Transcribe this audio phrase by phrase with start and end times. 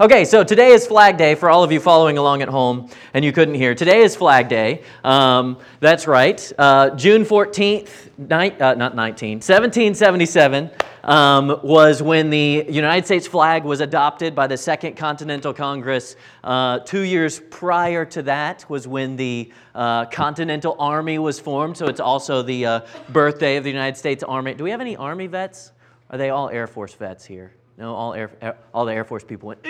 [0.00, 3.24] Okay, so today is Flag Day for all of you following along at home and
[3.24, 3.76] you couldn't hear.
[3.76, 4.82] Today is Flag Day.
[5.04, 6.52] Um, that's right.
[6.58, 10.72] Uh, June 14th, ni- uh, not 19, 1777
[11.04, 16.16] um, was when the United States flag was adopted by the Second Continental Congress.
[16.42, 21.86] Uh, two years prior to that was when the uh, Continental Army was formed, so
[21.86, 22.80] it's also the uh,
[23.10, 24.54] birthday of the United States Army.
[24.54, 25.70] Do we have any Army vets?
[26.10, 27.52] Are they all Air Force vets here?
[27.76, 29.66] No, all, Air, all the Air Force people went,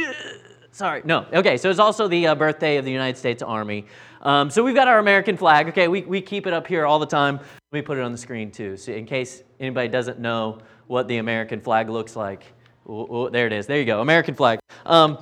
[0.70, 1.02] sorry.
[1.04, 3.86] No, okay, so it's also the uh, birthday of the United States Army.
[4.22, 5.68] Um, so we've got our American flag.
[5.68, 7.36] Okay, we, we keep it up here all the time.
[7.36, 11.08] Let me put it on the screen too, so in case anybody doesn't know what
[11.08, 12.44] the American flag looks like.
[12.86, 13.66] Ooh, ooh, there it is.
[13.66, 14.58] There you go, American flag.
[14.84, 15.18] Um,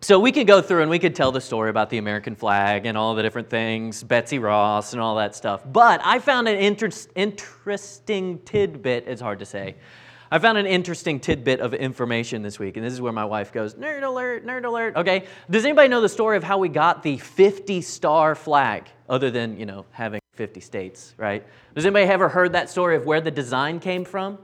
[0.00, 2.86] so we could go through and we could tell the story about the American flag
[2.86, 5.62] and all the different things, Betsy Ross and all that stuff.
[5.72, 9.74] But I found an inter- interesting tidbit, it's hard to say.
[10.30, 13.50] I found an interesting tidbit of information this week, and this is where my wife
[13.50, 14.96] goes, nerd alert, nerd alert.
[14.96, 19.30] Okay, does anybody know the story of how we got the 50 star flag, other
[19.30, 21.46] than, you know, having 50 states, right?
[21.74, 24.38] Does anybody ever heard that story of where the design came from?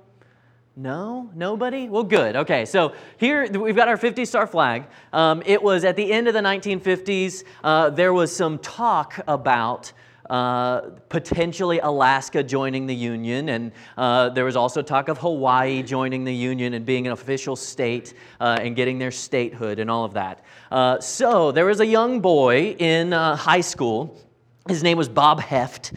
[0.77, 1.31] No?
[1.35, 1.89] Nobody?
[1.89, 2.35] Well, good.
[2.35, 4.87] Okay, so here we've got our 50 star flag.
[5.13, 7.45] Um, it was at the end of the 1950s.
[7.63, 9.93] Uh, there was some talk about
[10.35, 16.25] uh, potentially Alaska joining the Union, and uh, there was also talk of Hawaii joining
[16.25, 20.13] the Union and being an official state uh, and getting their statehood and all of
[20.15, 20.45] that.
[20.73, 24.21] Uh, so there was a young boy in uh, high school.
[24.67, 25.93] His name was Bob Heft.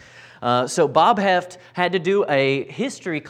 [0.66, 3.24] So Bob Heft had to do a history,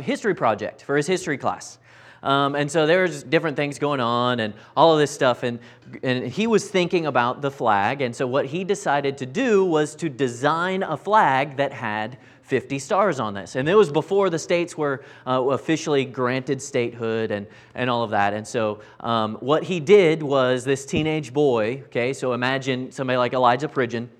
[0.00, 1.80] history project for his history class.
[2.22, 5.42] Um, and so there's different things going on and all of this stuff.
[5.42, 5.58] And,
[6.02, 8.00] and he was thinking about the flag.
[8.00, 12.78] And so what he decided to do was to design a flag that had 50
[12.78, 13.56] stars on this.
[13.56, 18.10] And it was before the states were uh, officially granted statehood and, and all of
[18.10, 18.34] that.
[18.34, 23.32] And so um, what he did was this teenage boy, okay, so imagine somebody like
[23.32, 24.10] Elijah Pridgeon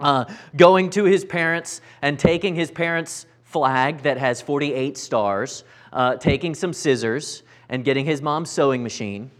[0.00, 0.24] uh,
[0.56, 6.54] going to his parents and taking his parents' flag that has 48 stars, uh, taking
[6.54, 9.30] some scissors and getting his mom's sewing machine.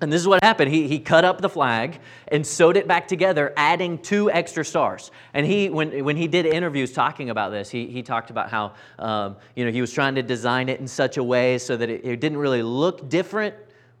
[0.00, 0.72] And this is what happened.
[0.72, 5.12] He, he cut up the flag and sewed it back together, adding two extra stars.
[5.34, 8.72] And he, when, when he did interviews talking about this, he, he talked about how
[8.98, 11.88] um, you know, he was trying to design it in such a way so that
[11.88, 13.54] it, it didn't really look different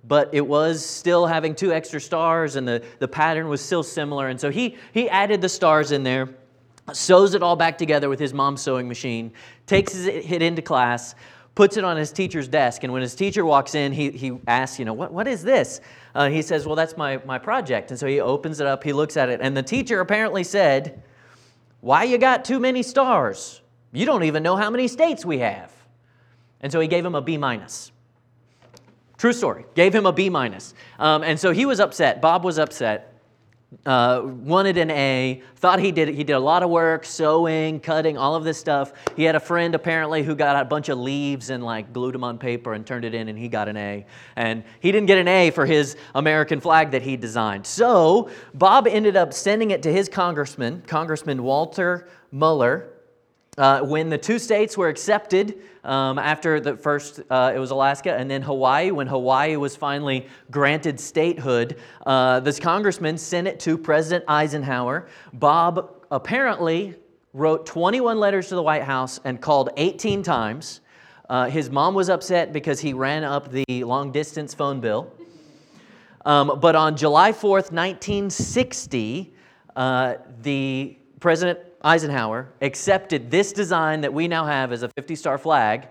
[0.06, 4.28] but it was still having two extra stars and the, the pattern was still similar.
[4.28, 6.28] And so he, he added the stars in there,
[6.92, 9.32] sews it all back together with his mom's sewing machine,
[9.66, 11.14] takes it into class,
[11.54, 12.84] puts it on his teacher's desk.
[12.84, 15.80] And when his teacher walks in, he, he asks, you know, what, what is this?
[16.14, 17.90] Uh, he says, well, that's my, my project.
[17.90, 21.02] And so he opens it up, he looks at it, and the teacher apparently said,
[21.80, 23.60] why you got too many stars?
[23.92, 25.70] You don't even know how many states we have.
[26.60, 27.92] And so he gave him a B minus.
[29.18, 29.64] True story.
[29.74, 30.74] Gave him a B minus.
[30.98, 32.20] Um, and so he was upset.
[32.20, 33.13] Bob was upset.
[33.84, 38.16] Uh, wanted an A, thought he did he did a lot of work, sewing, cutting,
[38.16, 38.92] all of this stuff.
[39.16, 42.22] He had a friend apparently who got a bunch of leaves and like glued them
[42.22, 44.06] on paper and turned it in, and he got an A.
[44.36, 47.66] And he didn't get an A for his American flag that he designed.
[47.66, 52.93] So Bob ended up sending it to his congressman, Congressman Walter Moeller,
[53.56, 58.14] uh, when the two states were accepted um, after the first, uh, it was Alaska
[58.14, 61.76] and then Hawaii, when Hawaii was finally granted statehood,
[62.06, 65.06] uh, this congressman sent it to President Eisenhower.
[65.32, 66.94] Bob apparently
[67.32, 70.80] wrote 21 letters to the White House and called 18 times.
[71.28, 75.12] Uh, his mom was upset because he ran up the long distance phone bill.
[76.24, 79.34] Um, but on July 4th, 1960,
[79.76, 85.36] uh, the President Eisenhower accepted this design that we now have as a 50 star
[85.36, 85.88] flag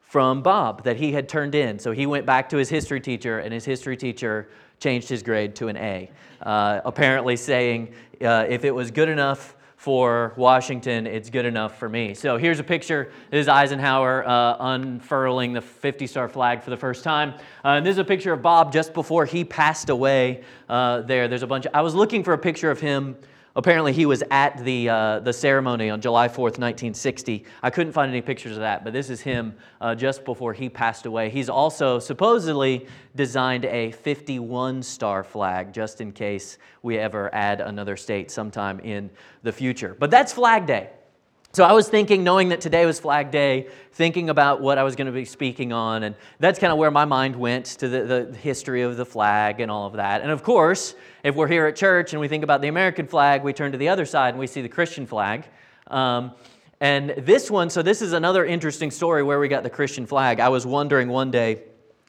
[0.00, 1.78] from Bob that he had turned in.
[1.78, 4.48] So he went back to his history teacher, and his history teacher
[4.80, 6.10] changed his grade to an A,
[6.42, 7.92] uh, apparently saying
[8.22, 12.14] uh, if it was good enough for Washington, it's good enough for me.
[12.14, 13.12] So here's a picture.
[13.30, 17.34] This is Eisenhower uh, unfurling the 50 star flag for the first time.
[17.62, 21.28] Uh, and this is a picture of Bob just before he passed away uh, there.
[21.28, 23.16] There's a bunch of, I was looking for a picture of him
[23.56, 27.46] Apparently, he was at the, uh, the ceremony on July 4th, 1960.
[27.62, 30.68] I couldn't find any pictures of that, but this is him uh, just before he
[30.68, 31.30] passed away.
[31.30, 37.96] He's also supposedly designed a 51 star flag just in case we ever add another
[37.96, 39.08] state sometime in
[39.42, 39.96] the future.
[39.98, 40.90] But that's Flag Day.
[41.52, 44.94] So I was thinking, knowing that today was Flag Day, thinking about what I was
[44.94, 48.02] going to be speaking on, and that's kind of where my mind went to the,
[48.02, 50.20] the history of the flag and all of that.
[50.20, 50.94] And of course,
[51.24, 53.78] if we're here at church and we think about the American flag, we turn to
[53.78, 55.46] the other side and we see the Christian flag.
[55.86, 56.32] Um,
[56.80, 60.40] and this one, so this is another interesting story where we got the Christian flag.
[60.40, 61.62] I was wondering one day,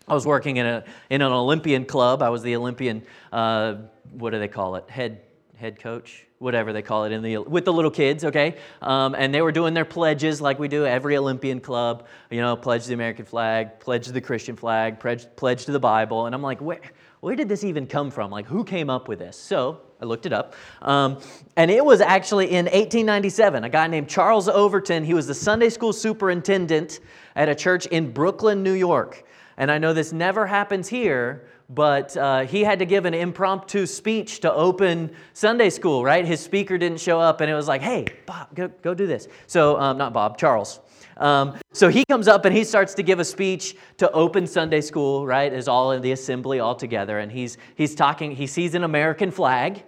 [0.10, 2.22] I was working in, a, in an Olympian club.
[2.22, 3.02] I was the Olympian,
[3.32, 3.76] uh,
[4.12, 4.90] what do they call it?
[4.90, 5.22] Head,
[5.56, 6.27] head coach?
[6.40, 8.58] Whatever they call it in the, with the little kids, okay?
[8.82, 12.06] Um, and they were doing their pledges like we do every Olympian club.
[12.30, 16.28] You know, pledge the American flag, pledge the Christian flag, pledge, pledge to the Bible.
[16.28, 16.80] And I'm like, where,
[17.22, 18.30] where did this even come from?
[18.30, 19.36] Like, who came up with this?
[19.36, 20.54] So I looked it up.
[20.82, 21.20] Um,
[21.56, 23.64] and it was actually in 1897.
[23.64, 27.00] A guy named Charles Overton, he was the Sunday school superintendent
[27.36, 29.24] at a church in Brooklyn, New York.
[29.58, 33.86] And I know this never happens here, but uh, he had to give an impromptu
[33.86, 36.26] speech to open Sunday school, right?
[36.26, 39.28] His speaker didn't show up, and it was like, hey, Bob, go, go do this.
[39.48, 40.80] So, um, not Bob, Charles.
[41.18, 44.82] Um, so he comes up and he starts to give a speech to open Sunday
[44.82, 45.52] school, right?
[45.52, 47.20] Is all in the assembly all together.
[47.20, 49.84] And he's, he's talking, he sees an American flag.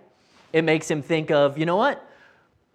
[0.54, 2.04] It makes him think of, you know what?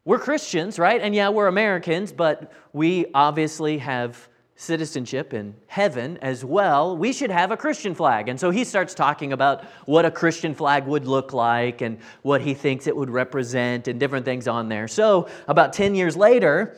[0.05, 1.01] We're Christians, right?
[1.01, 7.31] And yeah, we're Americans, but we obviously have citizenship in heaven as well, we should
[7.31, 8.29] have a Christian flag.
[8.29, 12.41] And so he starts talking about what a Christian flag would look like and what
[12.41, 14.87] he thinks it would represent and different things on there.
[14.87, 16.77] So about 10 years later,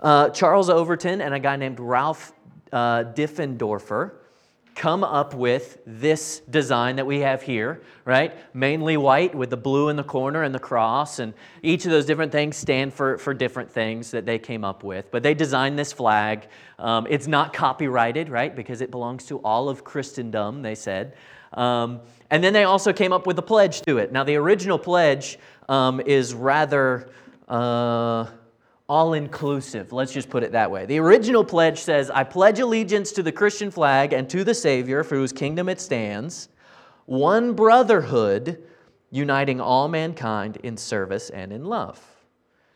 [0.00, 2.32] uh, Charles Overton and a guy named Ralph
[2.72, 4.12] uh, Diffendorfer
[4.74, 8.36] come up with this design that we have here, right?
[8.54, 11.32] Mainly white with the blue in the corner and the cross, and
[11.62, 15.10] each of those different things stand for, for different things that they came up with.
[15.10, 16.48] But they designed this flag.
[16.78, 18.54] Um, it's not copyrighted, right?
[18.54, 21.14] Because it belongs to all of Christendom, they said.
[21.52, 22.00] Um,
[22.30, 24.10] and then they also came up with a pledge to it.
[24.10, 25.38] Now, the original pledge
[25.68, 27.10] um, is rather.
[27.48, 28.26] Uh,
[28.88, 29.92] all inclusive.
[29.92, 30.86] Let's just put it that way.
[30.86, 35.02] The original pledge says, I pledge allegiance to the Christian flag and to the Savior
[35.02, 36.48] for whose kingdom it stands,
[37.06, 38.62] one brotherhood
[39.10, 42.02] uniting all mankind in service and in love.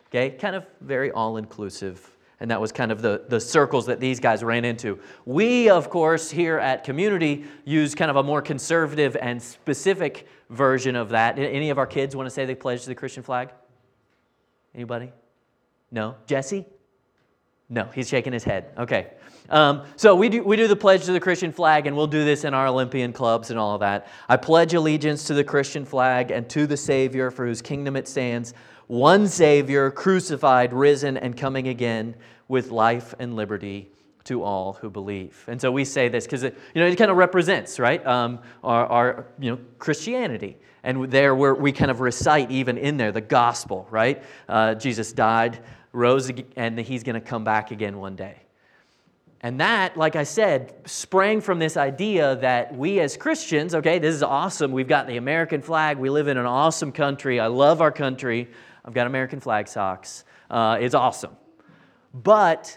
[0.08, 2.16] Okay, kind of very all inclusive.
[2.40, 5.00] And that was kind of the, the circles that these guys ran into.
[5.26, 10.94] We, of course, here at Community use kind of a more conservative and specific version
[10.94, 11.38] of that.
[11.38, 13.50] Any of our kids want to say they pledge to the Christian flag?
[14.74, 15.10] Anybody?
[15.90, 16.16] No.
[16.26, 16.66] Jesse?
[17.70, 18.72] No, he's shaking his head.
[18.78, 19.08] Okay.
[19.50, 22.24] Um, so we do, we do the pledge to the Christian flag, and we'll do
[22.24, 24.08] this in our Olympian clubs and all of that.
[24.28, 28.08] I pledge allegiance to the Christian flag and to the Savior for whose kingdom it
[28.08, 28.52] stands,
[28.86, 32.14] one Savior, crucified, risen, and coming again
[32.48, 33.90] with life and liberty
[34.24, 35.44] to all who believe.
[35.46, 38.40] And so we say this because it, you know, it kind of represents, right, um,
[38.62, 40.56] our, our, you know, Christianity.
[40.82, 44.22] And there we kind of recite even in there the gospel, right?
[44.48, 45.60] Uh, Jesus died
[45.92, 48.36] rose and he's going to come back again one day.
[49.40, 54.14] And that, like I said, sprang from this idea that we as Christians, okay, this
[54.14, 54.72] is awesome.
[54.72, 55.96] We've got the American flag.
[55.96, 57.38] We live in an awesome country.
[57.38, 58.48] I love our country.
[58.84, 60.24] I've got American flag socks.
[60.50, 61.36] Uh, it's awesome.
[62.12, 62.76] But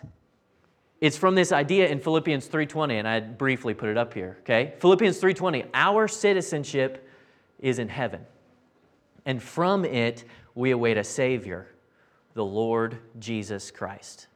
[0.99, 4.75] it's from this idea in Philippians 3:20 and I briefly put it up here, okay?
[4.79, 7.09] Philippians 3:20, our citizenship
[7.59, 8.25] is in heaven.
[9.25, 11.67] And from it we await a savior
[12.33, 14.27] the Lord Jesus Christ.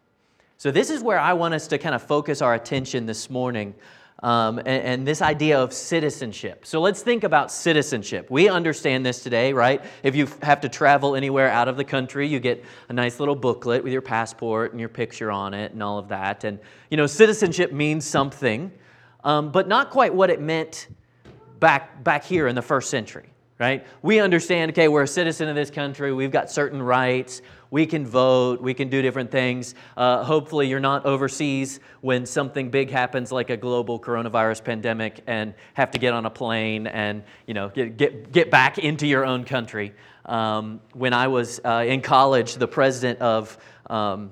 [0.57, 3.75] So, this is where I want us to kind of focus our attention this morning.
[4.23, 6.65] Um, and, and, this idea of citizenship.
[6.65, 8.31] So let's think about citizenship.
[8.31, 9.83] We understand this today, right?
[10.03, 13.35] If you have to travel anywhere out of the country, you get a nice little
[13.35, 16.45] booklet with your passport and your picture on it and all of that.
[16.45, 16.59] And,
[16.89, 18.71] you know, citizenship means something,
[19.25, 20.87] um, but not quite what it meant
[21.59, 23.85] back, back here in the first century, right?
[24.01, 27.41] We understand, okay, we're a citizen of this country, we've got certain rights,
[27.75, 29.75] we can vote, we can do different things.
[29.97, 35.53] Uh, hopefully, you're not overseas when something big happens like a global coronavirus pandemic and
[35.73, 39.25] have to get on a plane and you know, get, get, get back into your
[39.25, 39.93] own country.
[40.25, 43.57] Um, when I was uh, in college, the president of
[43.89, 44.31] um,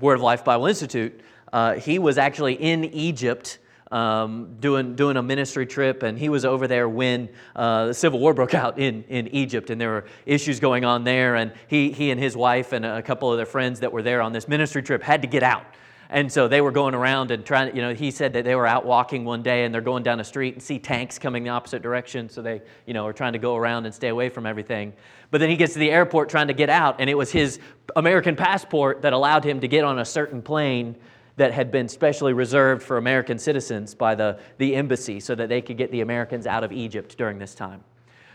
[0.00, 1.22] Word of Life Bible Institute,
[1.52, 3.58] uh, he was actually in Egypt
[3.90, 8.20] um, doing, doing a ministry trip, and he was over there when uh, the Civil
[8.20, 11.36] War broke out in, in Egypt, and there were issues going on there.
[11.36, 14.22] And he, he and his wife and a couple of their friends that were there
[14.22, 15.64] on this ministry trip had to get out.
[16.12, 18.66] And so they were going around and trying, you know, he said that they were
[18.66, 21.50] out walking one day and they're going down a street and see tanks coming the
[21.50, 22.28] opposite direction.
[22.28, 24.92] So they, you know, are trying to go around and stay away from everything.
[25.30, 27.60] But then he gets to the airport trying to get out, and it was his
[27.94, 30.96] American passport that allowed him to get on a certain plane
[31.40, 35.62] that had been specially reserved for American citizens by the, the embassy so that they
[35.62, 37.82] could get the Americans out of Egypt during this time.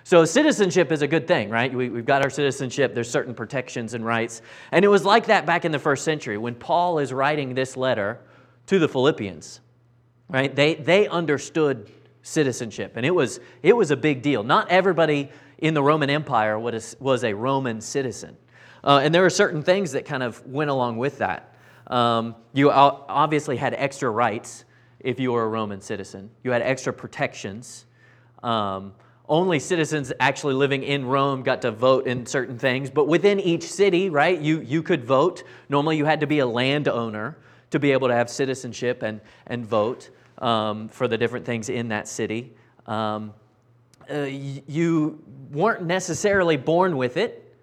[0.03, 1.71] So, citizenship is a good thing, right?
[1.71, 4.41] We, have got our citizenship, there's certain protections and rights.
[4.71, 7.77] And it was like that back in the first century when Paul is writing this
[7.77, 8.21] letter
[8.65, 9.61] to the Philippians,
[10.27, 10.55] right?
[10.55, 11.91] They, they understood
[12.23, 14.41] citizenship, and it was, it was a big deal.
[14.41, 18.35] Not everybody in the Roman Empire was, was a Roman citizen.
[18.83, 21.54] Uh, and there are certain things that kind of went along with that.
[21.87, 24.65] Um, you obviously had extra rights
[24.99, 26.31] if you were a Roman citizen.
[26.43, 27.85] You had extra protections.
[28.41, 28.93] Um,
[29.27, 33.63] only citizens actually living in Rome got to vote in certain things, but within each
[33.63, 35.43] city, right, you, you could vote.
[35.67, 37.37] Normally, you had to be a landowner
[37.71, 41.87] to be able to have citizenship and, and vote um, for the different things in
[41.89, 42.53] that city.
[42.85, 43.33] Um,
[44.09, 47.55] uh, you weren't necessarily born with it,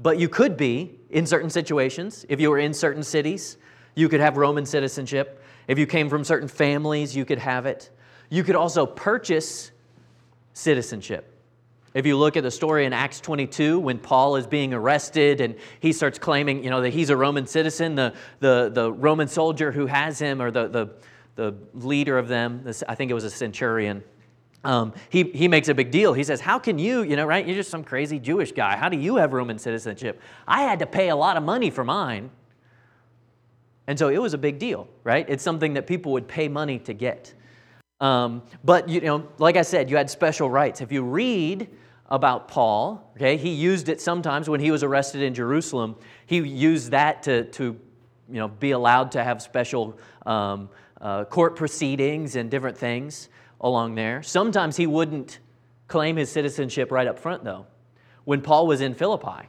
[0.00, 2.26] but you could be in certain situations.
[2.28, 3.56] If you were in certain cities,
[3.94, 5.42] you could have Roman citizenship.
[5.68, 7.90] If you came from certain families, you could have it.
[8.30, 9.70] You could also purchase
[10.52, 11.30] citizenship.
[11.94, 15.54] If you look at the story in Acts 22, when Paul is being arrested and
[15.78, 19.70] he starts claiming, you know, that he's a Roman citizen, the, the, the Roman soldier
[19.70, 20.88] who has him, or the, the,
[21.36, 24.02] the leader of them, this, I think it was a centurion,
[24.64, 26.14] um, he, he makes a big deal.
[26.14, 27.46] He says, How can you, you know, right?
[27.46, 28.76] You're just some crazy Jewish guy.
[28.76, 30.20] How do you have Roman citizenship?
[30.48, 32.30] I had to pay a lot of money for mine.
[33.86, 35.26] And so it was a big deal, right?
[35.28, 37.34] It's something that people would pay money to get.
[38.00, 40.80] Um, but, you know, like I said, you had special rights.
[40.80, 41.68] If you read
[42.08, 45.96] about Paul, okay, he used it sometimes when he was arrested in Jerusalem.
[46.26, 47.64] He used that to, to
[48.28, 53.28] you know, be allowed to have special um, uh, court proceedings and different things
[53.60, 54.22] along there.
[54.22, 55.40] Sometimes he wouldn't
[55.88, 57.66] claim his citizenship right up front, though.
[58.24, 59.48] When Paul was in Philippi,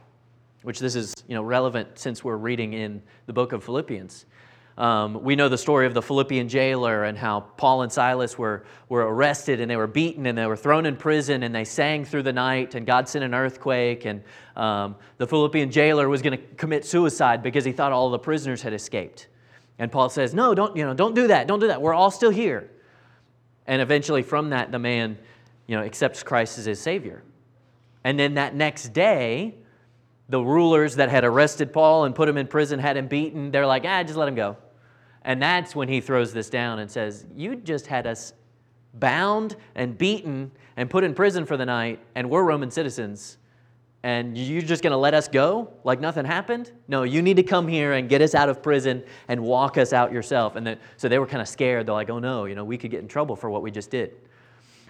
[0.66, 4.26] which this is you know, relevant since we're reading in the book of Philippians,
[4.76, 8.64] um, we know the story of the Philippian jailer and how Paul and Silas were,
[8.88, 12.04] were arrested and they were beaten and they were thrown in prison and they sang
[12.04, 14.24] through the night and God sent an earthquake and
[14.56, 18.60] um, the Philippian jailer was going to commit suicide because he thought all the prisoners
[18.60, 19.28] had escaped.
[19.78, 21.46] And Paul says, No, don't, you know, don't do that.
[21.46, 21.80] Don't do that.
[21.80, 22.68] We're all still here.
[23.68, 25.16] And eventually, from that, the man
[25.68, 27.22] you know, accepts Christ as his Savior.
[28.02, 29.54] And then that next day,
[30.28, 33.50] the rulers that had arrested Paul and put him in prison had him beaten.
[33.50, 34.56] They're like, ah, just let him go.
[35.22, 38.32] And that's when he throws this down and says, You just had us
[38.94, 43.38] bound and beaten and put in prison for the night, and we're Roman citizens.
[44.02, 46.70] And you're just going to let us go like nothing happened?
[46.86, 49.92] No, you need to come here and get us out of prison and walk us
[49.92, 50.54] out yourself.
[50.54, 51.86] And so they were kind of scared.
[51.86, 53.90] They're like, oh no, you know, we could get in trouble for what we just
[53.90, 54.14] did.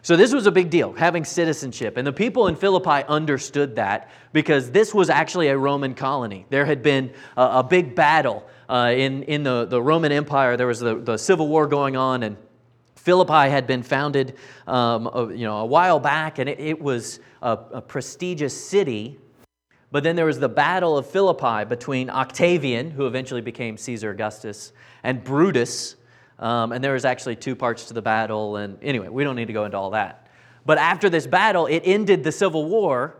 [0.06, 1.96] So this was a big deal, having citizenship.
[1.96, 6.46] And the people in Philippi understood that because this was actually a Roman colony.
[6.48, 10.68] There had been a, a big battle uh, in, in the, the Roman Empire, there
[10.68, 12.36] was the, the civil war going on, and
[12.94, 14.36] Philippi had been founded
[14.68, 19.18] um, a, you know, a while back, and it, it was a, a prestigious city.
[19.90, 24.72] But then there was the Battle of Philippi between Octavian, who eventually became Caesar Augustus,
[25.02, 25.95] and Brutus.
[26.38, 28.56] Um, and there was actually two parts to the battle.
[28.56, 30.28] And anyway, we don't need to go into all that.
[30.64, 33.16] But after this battle, it ended the civil war.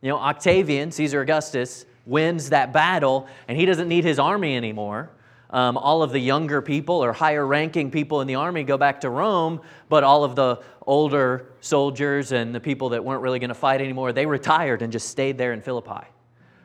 [0.00, 5.10] You know, Octavian, Caesar Augustus, wins that battle and he doesn't need his army anymore.
[5.50, 9.00] Um, all of the younger people or higher ranking people in the army go back
[9.02, 13.48] to Rome, but all of the older soldiers and the people that weren't really going
[13.48, 16.04] to fight anymore, they retired and just stayed there in Philippi.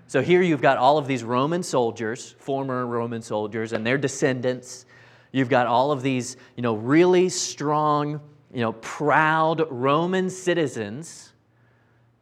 [0.07, 4.85] So here you've got all of these Roman soldiers, former Roman soldiers, and their descendants.
[5.31, 8.19] You've got all of these, you know, really strong,
[8.53, 11.31] you know, proud Roman citizens.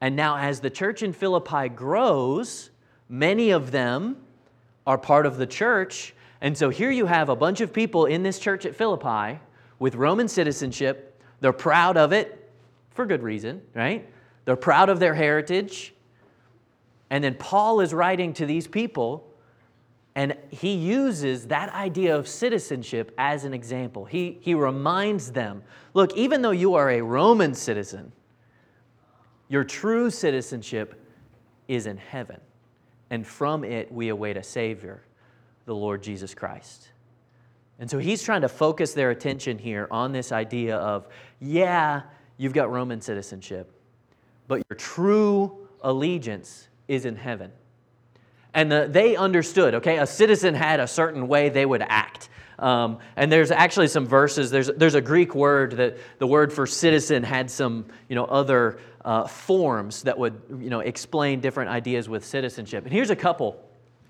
[0.02, 2.70] And now, as the church in Philippi grows,
[3.10, 4.18] Many of them
[4.86, 6.14] are part of the church.
[6.42, 9.40] And so here you have a bunch of people in this church at Philippi
[9.80, 11.20] with Roman citizenship.
[11.42, 12.52] They're proud of it
[12.92, 14.08] for good reason, right?
[14.46, 15.94] They're proud of their heritage.
[17.10, 19.28] And then Paul is writing to these people,
[20.20, 24.04] and he uses that idea of citizenship as an example.
[24.04, 28.12] He, he reminds them look, even though you are a Roman citizen,
[29.48, 31.02] your true citizenship
[31.70, 32.42] is in heaven
[33.10, 35.02] and from it we await a Savior,
[35.64, 36.90] the Lord Jesus Christ.
[37.80, 41.08] And so he's trying to focus their attention here on this idea of,
[41.40, 42.02] yeah,
[42.36, 43.72] you've got Roman citizenship,
[44.50, 47.54] but your true allegiance is in heaven.
[48.54, 52.30] And the, they understood, okay, a citizen had a certain way they would act.
[52.58, 56.68] Um, and there's actually some verses, there's, there's a Greek word that the word for
[56.68, 62.10] citizen had some you know, other uh, forms that would you know, explain different ideas
[62.10, 62.84] with citizenship.
[62.84, 63.64] And here's a couple.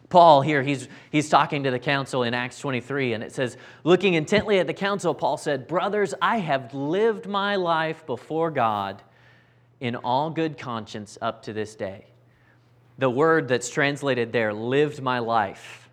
[0.10, 4.16] Paul here, he's, he's talking to the council in Acts 23, and it says, Looking
[4.16, 9.04] intently at the council, Paul said, Brothers, I have lived my life before God
[9.80, 12.09] in all good conscience up to this day.
[13.00, 15.90] The word that's translated there, lived my life,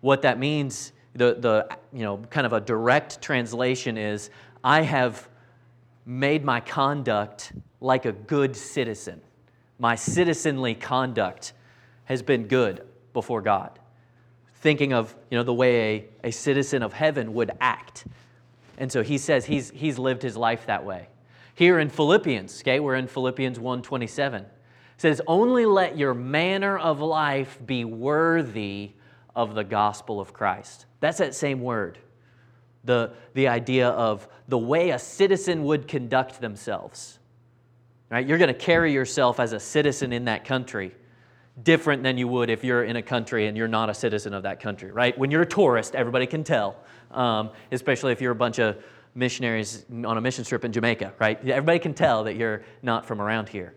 [0.00, 4.28] what that means the, the you know, kind of a direct translation is
[4.64, 5.28] I have
[6.04, 9.20] made my conduct like a good citizen.
[9.78, 11.52] My citizenly conduct
[12.06, 13.78] has been good before God.
[14.56, 18.04] Thinking of you know, the way a, a citizen of heaven would act.
[18.78, 21.06] And so he says he's, he's lived his life that way.
[21.54, 24.46] Here in Philippians, okay, we're in Philippians 1:27.
[25.02, 28.92] Says, "Only let your manner of life be worthy
[29.34, 31.98] of the gospel of Christ." That's that same word.
[32.84, 37.18] The, the idea of the way a citizen would conduct themselves.
[38.10, 38.26] Right?
[38.26, 40.94] You're going to carry yourself as a citizen in that country
[41.64, 44.44] different than you would if you're in a country and you're not a citizen of
[44.44, 45.16] that country, right?
[45.18, 46.76] When you're a tourist, everybody can tell,
[47.10, 48.82] um, especially if you're a bunch of
[49.14, 51.38] missionaries on a mission trip in Jamaica, right?
[51.48, 53.74] Everybody can tell that you're not from around here.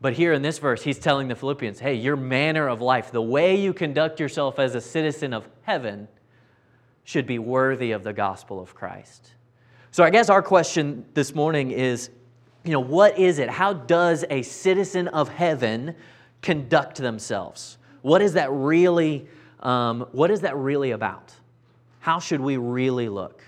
[0.00, 3.20] But here in this verse, he's telling the Philippians, hey, your manner of life, the
[3.20, 6.08] way you conduct yourself as a citizen of heaven,
[7.04, 9.32] should be worthy of the gospel of Christ.
[9.90, 12.10] So I guess our question this morning is,
[12.64, 13.50] you know, what is it?
[13.50, 15.94] How does a citizen of heaven
[16.40, 17.78] conduct themselves?
[18.02, 19.26] What is that really,
[19.60, 21.34] um, what is that really about?
[21.98, 23.42] How should we really look?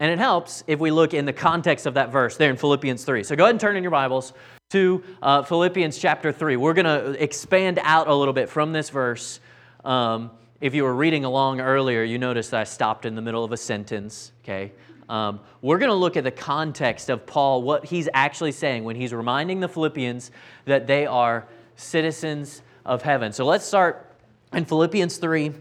[0.00, 3.04] And it helps if we look in the context of that verse there in Philippians
[3.04, 3.22] 3.
[3.22, 4.32] So go ahead and turn in your Bibles
[4.70, 6.56] to uh, Philippians chapter 3.
[6.56, 9.40] We're going to expand out a little bit from this verse.
[9.84, 10.30] Um,
[10.62, 13.52] if you were reading along earlier, you noticed that I stopped in the middle of
[13.52, 14.72] a sentence, okay?
[15.10, 18.96] Um, we're going to look at the context of Paul, what he's actually saying when
[18.96, 20.30] he's reminding the Philippians
[20.64, 23.32] that they are citizens of heaven.
[23.32, 24.10] So let's start
[24.54, 25.52] in Philippians 3,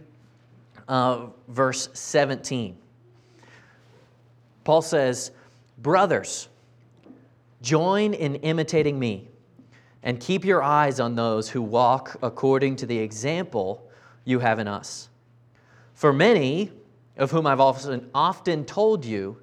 [0.88, 2.77] uh, verse 17.
[4.70, 5.32] Paul says,
[5.80, 6.48] Brothers,
[7.60, 9.28] join in imitating me,
[10.04, 13.90] and keep your eyes on those who walk according to the example
[14.26, 15.10] you have in us.
[15.96, 16.72] For many,
[17.18, 19.42] of whom I've often, often told you,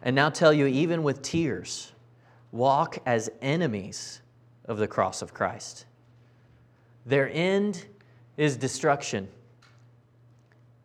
[0.00, 1.92] and now tell you even with tears,
[2.50, 4.22] walk as enemies
[4.64, 5.84] of the cross of Christ.
[7.04, 7.84] Their end
[8.38, 9.28] is destruction.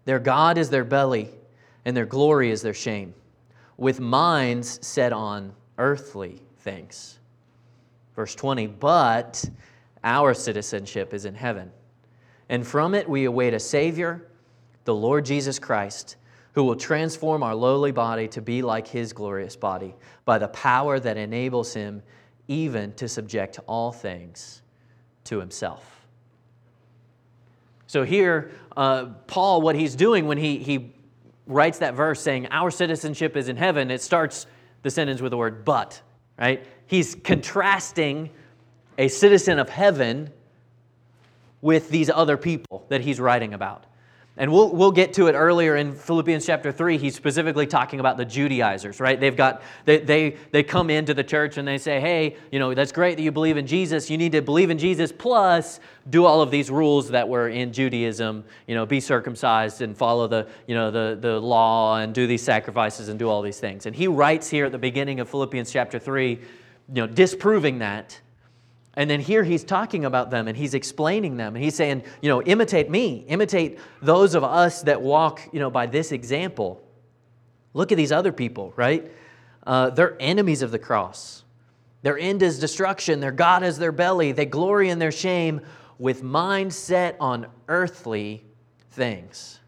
[0.04, 1.30] Their God is their belly,
[1.86, 3.14] and their glory is their shame,
[3.78, 7.20] with minds set on earthly things.
[8.16, 9.48] Verse 20, but
[10.04, 11.72] our citizenship is in heaven,
[12.50, 14.28] and from it we await a Savior,
[14.86, 16.16] the Lord Jesus Christ,
[16.54, 19.94] who will transform our lowly body to be like his glorious body
[20.26, 22.02] by the power that enables him
[22.48, 24.64] even to subject all things
[25.26, 26.08] to himself.
[27.86, 30.94] So here, uh, Paul, what he's doing when he, he
[31.48, 34.46] writes that verse saying, Our citizenship is in heaven, it starts
[34.84, 36.02] the sentence with the word but,
[36.40, 36.66] right?
[36.86, 38.30] He's contrasting
[38.98, 40.32] a citizen of heaven
[41.62, 43.86] with these other people that he's writing about.
[44.40, 47.00] And we'll, we'll get to it earlier in Philippians chapter 3.
[47.00, 49.20] He's specifically talking about the Judaizers, right?
[49.20, 52.76] They've got, they, they, they come into the church and they say, hey, you know,
[52.76, 54.12] that's great that you believe in Jesus.
[54.12, 55.80] You need to believe in Jesus plus
[56.12, 60.28] do all of these rules that were in Judaism, you know, be circumcised and follow
[60.28, 63.88] the, you know, the, the law and do these sacrifices and do all these things.
[63.88, 66.40] And he writes here at the beginning of Philippians chapter 3, you
[66.94, 68.22] know, disproving that
[68.98, 72.30] and then here he's talking about them and he's explaining them and he's saying, you
[72.30, 76.82] know, imitate me, imitate those of us that walk, you know, by this example.
[77.76, 79.12] Look at these other people, right?
[79.68, 81.44] Uh, they're enemies of the cross.
[82.02, 83.20] Their end is destruction.
[83.20, 84.32] Their God is their belly.
[84.32, 85.62] They glory in their shame
[86.00, 88.44] with mind set on earthly
[88.90, 89.60] things.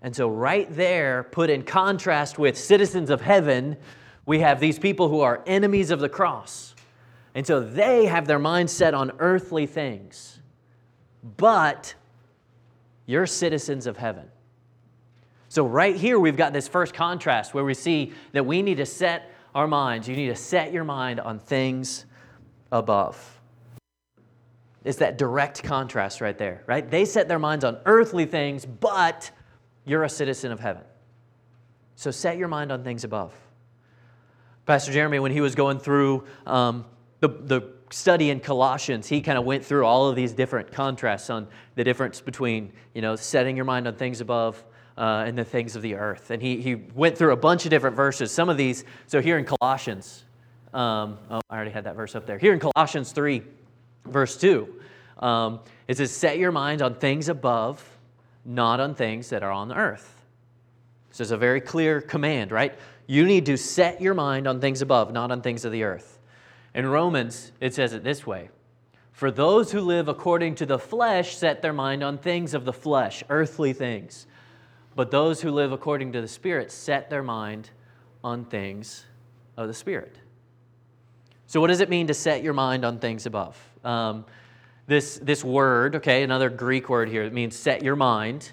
[0.00, 3.76] And so, right there, put in contrast with citizens of heaven,
[4.24, 6.74] we have these people who are enemies of the cross.
[7.38, 10.40] And so they have their mind set on earthly things.
[11.36, 11.94] But
[13.06, 14.26] you're citizens of heaven.
[15.48, 18.86] So, right here, we've got this first contrast where we see that we need to
[18.86, 22.06] set our minds, you need to set your mind on things
[22.72, 23.40] above.
[24.84, 26.90] It's that direct contrast right there, right?
[26.90, 29.30] They set their minds on earthly things, but
[29.84, 30.82] you're a citizen of heaven.
[31.94, 33.32] So, set your mind on things above.
[34.66, 36.84] Pastor Jeremy, when he was going through um,
[37.20, 41.30] the, the study in Colossians, he kind of went through all of these different contrasts
[41.30, 44.62] on the difference between, you know, setting your mind on things above
[44.96, 46.30] uh, and the things of the earth.
[46.30, 48.30] And he, he went through a bunch of different verses.
[48.30, 50.24] Some of these, so here in Colossians,
[50.74, 52.38] um, oh, I already had that verse up there.
[52.38, 53.42] Here in Colossians 3,
[54.04, 54.80] verse 2,
[55.18, 57.88] um, it says, Set your mind on things above,
[58.44, 60.14] not on things that are on the earth.
[61.10, 62.78] This is a very clear command, right?
[63.06, 66.17] You need to set your mind on things above, not on things of the earth.
[66.74, 68.50] In Romans, it says it this way
[69.12, 72.72] For those who live according to the flesh set their mind on things of the
[72.72, 74.26] flesh, earthly things.
[74.94, 77.70] But those who live according to the Spirit set their mind
[78.24, 79.04] on things
[79.56, 80.16] of the Spirit.
[81.46, 83.56] So, what does it mean to set your mind on things above?
[83.84, 84.24] Um,
[84.86, 88.50] this, this word, okay, another Greek word here, it means set your mind.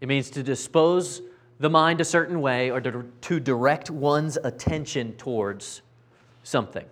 [0.00, 1.22] It means to dispose
[1.58, 5.82] the mind a certain way or to, to direct one's attention towards
[6.42, 6.84] something.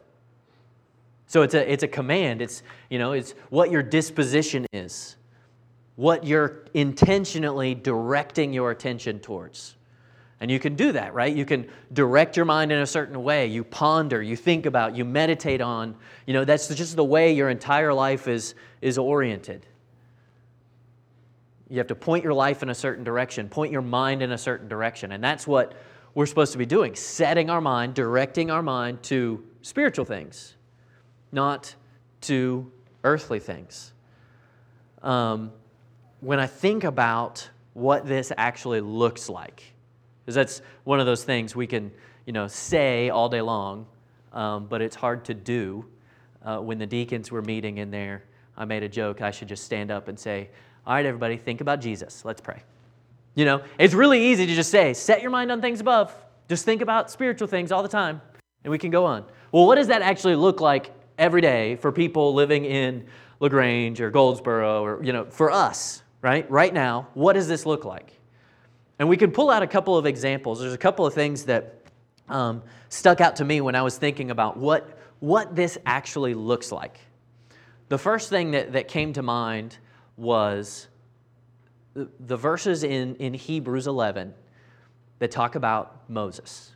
[1.35, 2.41] So it's a, it's a command.
[2.41, 5.17] It's, you know, it's what your disposition is,
[5.97, 9.75] what you're intentionally directing your attention towards.
[10.39, 11.35] And you can do that, right?
[11.35, 13.49] You can direct your mind in a certain way.
[13.49, 15.97] You ponder, you think about, you meditate on.
[16.25, 19.67] You know, that's just the way your entire life is, is oriented.
[21.69, 24.39] You have to point your life in a certain direction, point your mind in a
[24.39, 25.11] certain direction.
[25.11, 25.75] And that's what
[26.15, 30.55] we're supposed to be doing setting our mind, directing our mind to spiritual things,
[31.35, 31.75] not
[32.23, 32.71] to
[33.03, 33.93] earthly things.
[35.03, 35.53] Um,
[36.21, 39.63] when I think about what this actually looks like,
[40.25, 41.93] because that's one of those things we can,
[42.25, 43.87] you know, say all day long,
[44.33, 45.85] um, but it's hard to do.
[46.43, 48.23] Uh, when the deacons were meeting in there,
[48.57, 49.21] I made a joke.
[49.21, 50.49] I should just stand up and say,
[50.87, 52.25] "All right, everybody, think about Jesus.
[52.25, 52.63] Let's pray."
[53.35, 56.15] You know, it's really easy to just say, "Set your mind on things above."
[56.49, 58.21] Just think about spiritual things all the time,
[58.63, 59.25] and we can go on.
[59.53, 63.07] Well, what does that actually look like every day for people living in
[63.41, 66.49] LaGrange or Goldsboro or, you know, for us, right?
[66.51, 68.19] Right now, what does this look like?
[68.99, 70.61] And we can pull out a couple of examples.
[70.61, 71.81] There's a couple of things that
[72.29, 76.71] um, stuck out to me when I was thinking about what, what this actually looks
[76.71, 76.99] like.
[77.89, 79.79] The first thing that, that came to mind
[80.17, 80.89] was
[81.93, 84.35] the, the verses in, in Hebrews 11
[85.19, 86.74] that talk about Moses.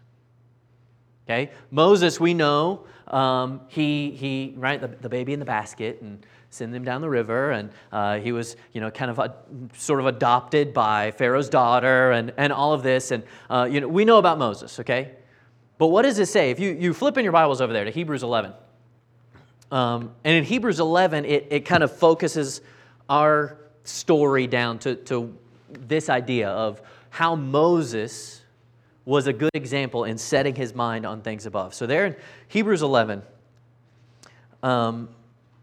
[1.29, 1.51] Okay?
[1.71, 6.73] Moses, we know, um, he, he, right, the, the baby in the basket, and send
[6.73, 7.51] them down the river.
[7.51, 9.35] And uh, he was, you know, kind of a,
[9.75, 13.11] sort of adopted by Pharaoh's daughter and, and all of this.
[13.11, 15.13] And, uh, you know, we know about Moses, okay?
[15.77, 16.51] But what does it say?
[16.51, 18.53] If you, you flip in your Bibles over there to Hebrews 11.
[19.71, 22.63] Um, and in Hebrews 11, it, it kind of focuses
[23.11, 25.37] our story down to, to
[25.71, 28.38] this idea of how Moses
[29.09, 31.73] was a good example in setting his mind on things above.
[31.73, 32.17] So, there in
[32.49, 33.23] Hebrews 11,
[34.63, 35.09] um,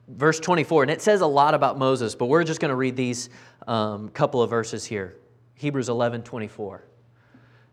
[0.07, 2.95] verse 24, and it says a lot about Moses, but we're just going to read
[2.95, 3.29] these
[3.67, 5.17] um, couple of verses here.
[5.53, 6.77] Hebrews 11 24.
[6.77, 6.83] It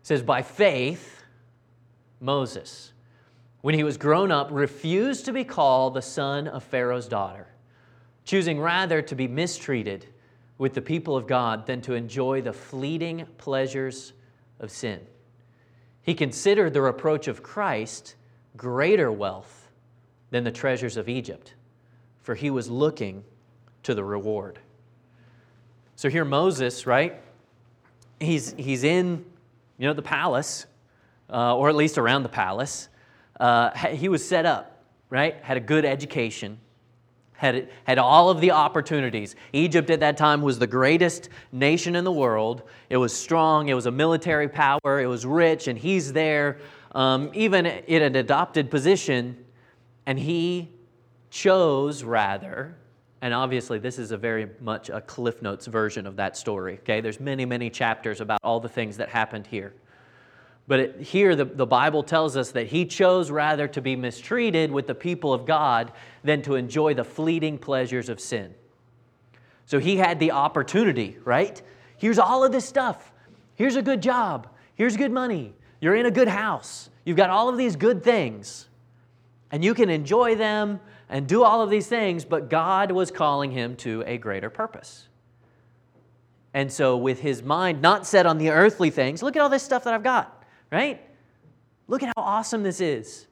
[0.03, 1.23] says, By faith,
[2.19, 2.93] Moses,
[3.61, 7.47] when he was grown up, refused to be called the son of Pharaoh's daughter,
[8.25, 10.05] choosing rather to be mistreated
[10.59, 14.13] with the people of God than to enjoy the fleeting pleasures
[14.59, 14.99] of sin.
[16.03, 18.15] He considered the reproach of Christ
[18.55, 19.71] greater wealth
[20.29, 21.55] than the treasures of Egypt
[22.23, 23.23] for he was looking
[23.83, 24.57] to the reward.
[25.95, 27.21] So here Moses, right?
[28.19, 29.25] He's, he's in,
[29.77, 30.65] you know, the palace,
[31.29, 32.87] uh, or at least around the palace.
[33.39, 35.35] Uh, he was set up, right?
[35.43, 36.59] Had a good education,
[37.43, 39.35] had, had all of the opportunities.
[39.51, 42.63] Egypt at that time was the greatest nation in the world.
[42.89, 46.59] It was strong, it was a military power, it was rich, and he's there,
[46.95, 49.43] um, even in an adopted position,
[50.05, 50.71] and he
[51.31, 52.77] chose rather,
[53.21, 57.01] and obviously this is a very much a Cliff Notes version of that story, okay?
[57.01, 59.73] There's many, many chapters about all the things that happened here.
[60.67, 64.71] But it, here, the, the Bible tells us that he chose rather to be mistreated
[64.71, 65.91] with the people of God
[66.23, 68.53] than to enjoy the fleeting pleasures of sin.
[69.65, 71.61] So he had the opportunity, right?
[71.97, 73.11] Here's all of this stuff.
[73.55, 74.47] Here's a good job.
[74.75, 75.53] Here's good money.
[75.81, 76.89] You're in a good house.
[77.05, 78.67] You've got all of these good things.
[79.51, 83.51] And you can enjoy them and do all of these things, but God was calling
[83.51, 85.07] him to a greater purpose.
[86.53, 89.63] And so, with his mind not set on the earthly things, look at all this
[89.63, 90.42] stuff that I've got,
[90.73, 90.99] right?
[91.87, 93.27] Look at how awesome this is.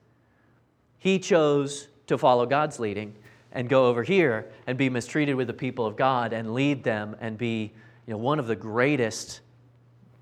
[1.00, 3.16] He chose to follow God's leading
[3.52, 7.16] and go over here and be mistreated with the people of God and lead them
[7.20, 7.74] and be
[8.06, 9.42] you know, one of the greatest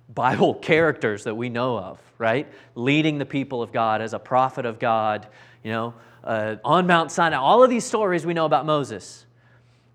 [0.08, 2.48] Bible characters that we know of, right?
[2.76, 5.28] Leading the people of God as a prophet of God,
[5.62, 7.38] you know, uh, on Mount Sinai.
[7.38, 9.26] All of these stories we know about Moses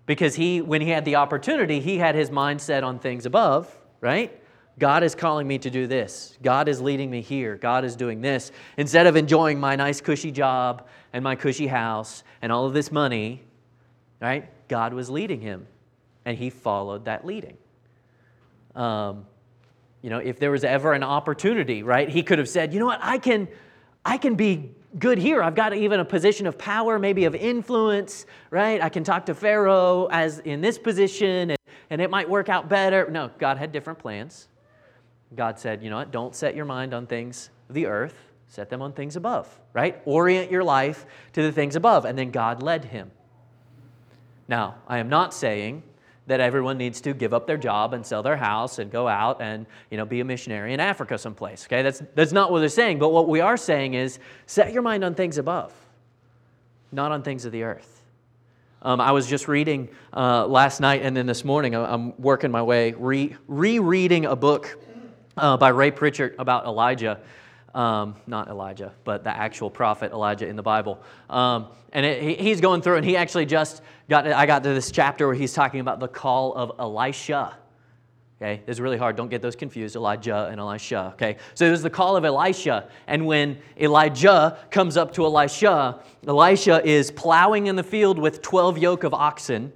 [0.05, 3.75] because he, when he had the opportunity, he had his mind set on things above,
[3.99, 4.39] right?
[4.77, 6.37] God is calling me to do this.
[6.41, 7.55] God is leading me here.
[7.55, 8.51] God is doing this.
[8.77, 12.91] Instead of enjoying my nice, cushy job and my cushy house and all of this
[12.91, 13.41] money,
[14.21, 14.49] right?
[14.67, 15.65] God was leading him,
[16.25, 17.57] and he followed that leading.
[18.75, 19.25] Um,
[20.01, 22.85] you know, if there was ever an opportunity, right, he could have said, you know
[22.85, 23.47] what, I can,
[24.03, 25.41] I can be good here.
[25.41, 28.81] I've got even a position of power, maybe of influence, right?
[28.81, 31.59] I can talk to Pharaoh as in this position and,
[31.89, 33.09] and it might work out better.
[33.09, 34.47] No, God had different plans.
[35.35, 36.11] God said, you know what?
[36.11, 38.15] Don't set your mind on things of the earth,
[38.47, 40.01] set them on things above, right?
[40.05, 42.05] Orient your life to the things above.
[42.05, 43.11] And then God led him.
[44.47, 45.83] Now, I am not saying
[46.27, 49.41] that everyone needs to give up their job and sell their house and go out
[49.41, 51.65] and you know be a missionary in Africa someplace.
[51.65, 52.99] Okay, that's that's not what they're saying.
[52.99, 55.73] But what we are saying is set your mind on things above,
[56.91, 57.91] not on things of the earth.
[58.81, 61.75] Um, I was just reading uh, last night and then this morning.
[61.75, 64.77] I'm working my way re- rereading a book
[65.37, 67.19] uh, by Ray Pritchard about Elijah.
[67.73, 71.01] Um, not Elijah, but the actual prophet Elijah in the Bible.
[71.29, 74.25] Um, and it, he, he's going through, and he actually just got.
[74.25, 77.57] I got to this chapter where he's talking about the call of Elisha.
[78.41, 79.17] Okay, it's really hard.
[79.17, 79.97] Don't get those confused.
[79.97, 81.11] Elijah and Elisha.
[81.15, 85.99] Okay, so it was the call of Elisha, and when Elijah comes up to Elisha,
[86.25, 89.73] Elisha is plowing in the field with twelve yoke of oxen,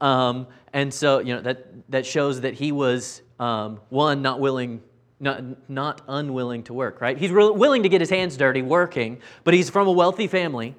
[0.00, 4.80] um, and so you know that that shows that he was um, one not willing.
[5.22, 7.16] Not, not unwilling to work, right?
[7.16, 10.74] He's re- willing to get his hands dirty working, but he's from a wealthy family.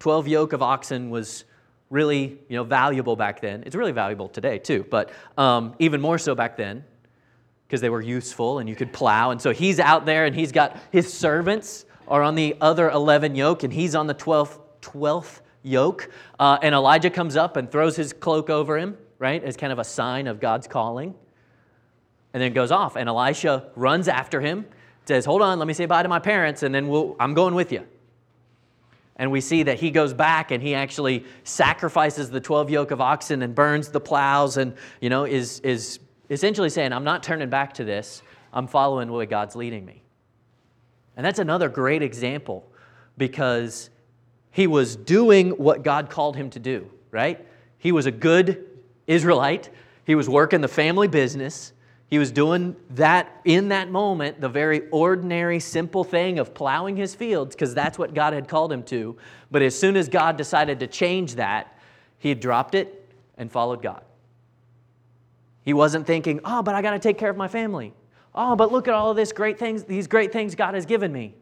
[0.00, 1.44] 12 yoke of oxen was
[1.88, 3.62] really you know, valuable back then.
[3.64, 6.84] It's really valuable today too, but um, even more so back then
[7.66, 9.30] because they were useful and you could plow.
[9.30, 13.34] And so he's out there and he's got his servants are on the other 11
[13.34, 16.10] yoke and he's on the 12th, 12th yoke.
[16.38, 19.78] Uh, and Elijah comes up and throws his cloak over him, right, as kind of
[19.78, 21.14] a sign of God's calling.
[22.36, 22.96] And then goes off.
[22.96, 24.66] And Elisha runs after him,
[25.06, 27.54] says, Hold on, let me say bye to my parents, and then we'll, I'm going
[27.54, 27.86] with you.
[29.16, 33.00] And we see that he goes back and he actually sacrifices the 12 yoke of
[33.00, 37.48] oxen and burns the plows and, you know, is, is essentially saying, I'm not turning
[37.48, 38.22] back to this.
[38.52, 40.02] I'm following where God's leading me.
[41.16, 42.70] And that's another great example
[43.16, 43.88] because
[44.50, 47.42] he was doing what God called him to do, right?
[47.78, 48.62] He was a good
[49.06, 49.70] Israelite.
[50.04, 51.72] He was working the family business.
[52.08, 57.14] He was doing that in that moment, the very ordinary, simple thing of plowing his
[57.14, 59.16] fields, because that's what God had called him to.
[59.50, 61.76] But as soon as God decided to change that,
[62.18, 64.02] he dropped it and followed God.
[65.64, 67.92] He wasn't thinking, oh, but I got to take care of my family.
[68.34, 71.12] Oh, but look at all of this great things, these great things God has given
[71.12, 71.34] me.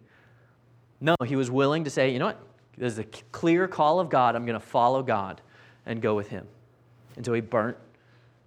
[1.00, 2.40] No, he was willing to say, you know what?
[2.78, 4.34] There's a clear call of God.
[4.34, 5.42] I'm going to follow God
[5.84, 6.46] and go with him.
[7.16, 7.76] And so he burnt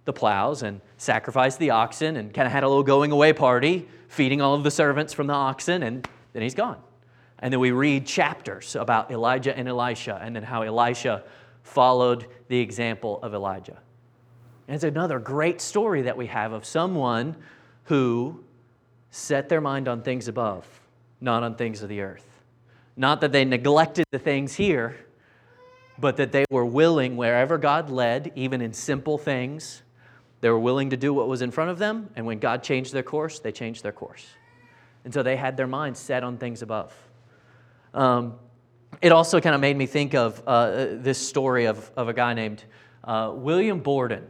[0.08, 3.86] the plows and sacrificed the oxen and kind of had a little going away party,
[4.08, 6.78] feeding all of the servants from the oxen, and then he's gone.
[7.40, 11.24] And then we read chapters about Elijah and Elisha, and then how Elisha
[11.62, 13.76] followed the example of Elijah.
[14.66, 17.36] And it's another great story that we have of someone
[17.84, 18.42] who
[19.10, 20.66] set their mind on things above,
[21.20, 22.24] not on things of the earth.
[22.96, 24.96] Not that they neglected the things here,
[25.98, 29.82] but that they were willing, wherever God led, even in simple things,
[30.40, 32.92] they were willing to do what was in front of them, and when God changed
[32.92, 34.26] their course, they changed their course.
[35.04, 36.94] And so they had their minds set on things above.
[37.94, 38.34] Um,
[39.00, 42.34] it also kind of made me think of uh, this story of, of a guy
[42.34, 42.64] named
[43.04, 44.26] uh, William Borden.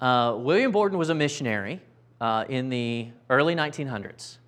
[0.00, 1.80] Uh, William Borden was a missionary
[2.20, 4.38] uh, in the early 1900s.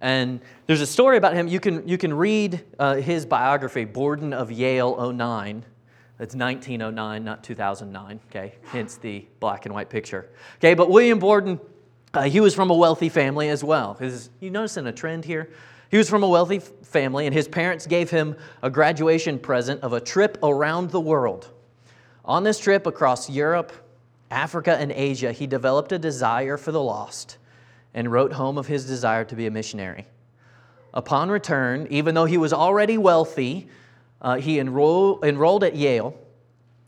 [0.00, 1.48] And there's a story about him.
[1.48, 5.64] You can, you can read uh, his biography, Borden of Yale 09
[6.18, 8.54] it's 1909, not 2009, okay?
[8.64, 10.30] Hence the black and white picture.
[10.56, 11.60] Okay, but William Borden,
[12.14, 13.98] uh, he was from a wealthy family as well.
[14.00, 15.50] Is, you noticing a trend here?
[15.90, 19.92] He was from a wealthy family, and his parents gave him a graduation present of
[19.92, 21.52] a trip around the world.
[22.24, 23.72] On this trip across Europe,
[24.30, 27.36] Africa, and Asia, he developed a desire for the lost
[27.94, 30.06] and wrote home of his desire to be a missionary.
[30.92, 33.68] Upon return, even though he was already wealthy,
[34.22, 36.14] uh, he enroll, enrolled at Yale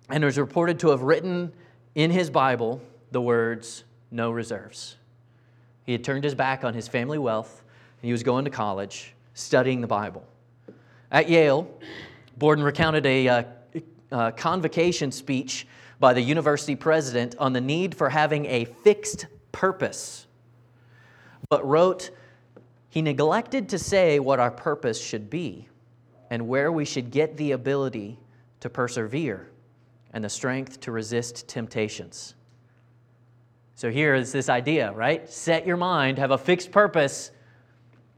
[0.09, 1.53] and was reported to have written
[1.95, 4.97] in his Bible the words, no reserves.
[5.85, 7.63] He had turned his back on his family wealth
[8.01, 10.25] and he was going to college studying the Bible.
[11.11, 11.69] At Yale,
[12.37, 13.43] Borden recounted a uh,
[14.13, 15.67] uh, convocation speech
[16.01, 20.27] by the university president on the need for having a fixed purpose,
[21.49, 22.11] but wrote,
[22.91, 25.69] He neglected to say what our purpose should be
[26.31, 28.19] and where we should get the ability
[28.61, 29.51] to persevere
[30.13, 32.35] and the strength to resist temptations.
[33.75, 35.29] So here is this idea, right?
[35.31, 37.31] Set your mind, have a fixed purpose,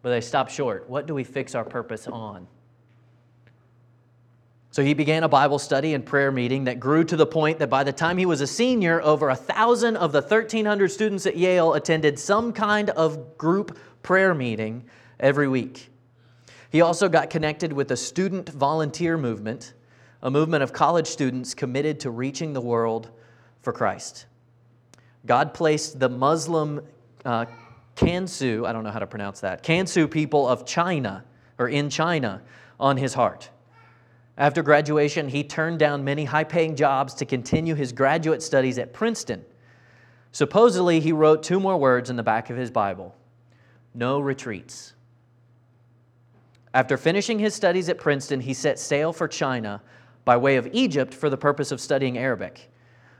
[0.02, 0.88] but they stop short.
[0.88, 2.46] What do we fix our purpose on?
[4.72, 7.68] So he began a Bible study and prayer meeting that grew to the point that
[7.68, 11.36] by the time he was a senior, over a thousand of the 1,300 students at
[11.36, 14.84] Yale attended some kind of group prayer meeting
[15.18, 15.89] every week.
[16.70, 19.74] He also got connected with the student volunteer movement,
[20.22, 23.10] a movement of college students committed to reaching the world
[23.62, 24.26] for Christ.
[25.26, 26.80] God placed the Muslim
[27.24, 27.46] uh,
[27.96, 31.24] Kansu, I don't know how to pronounce that, Kansu people of China,
[31.58, 32.40] or in China,
[32.78, 33.50] on his heart.
[34.38, 38.94] After graduation, he turned down many high paying jobs to continue his graduate studies at
[38.94, 39.44] Princeton.
[40.32, 43.14] Supposedly, he wrote two more words in the back of his Bible
[43.92, 44.94] no retreats.
[46.72, 49.82] After finishing his studies at Princeton, he set sail for China
[50.24, 52.70] by way of Egypt for the purpose of studying Arabic.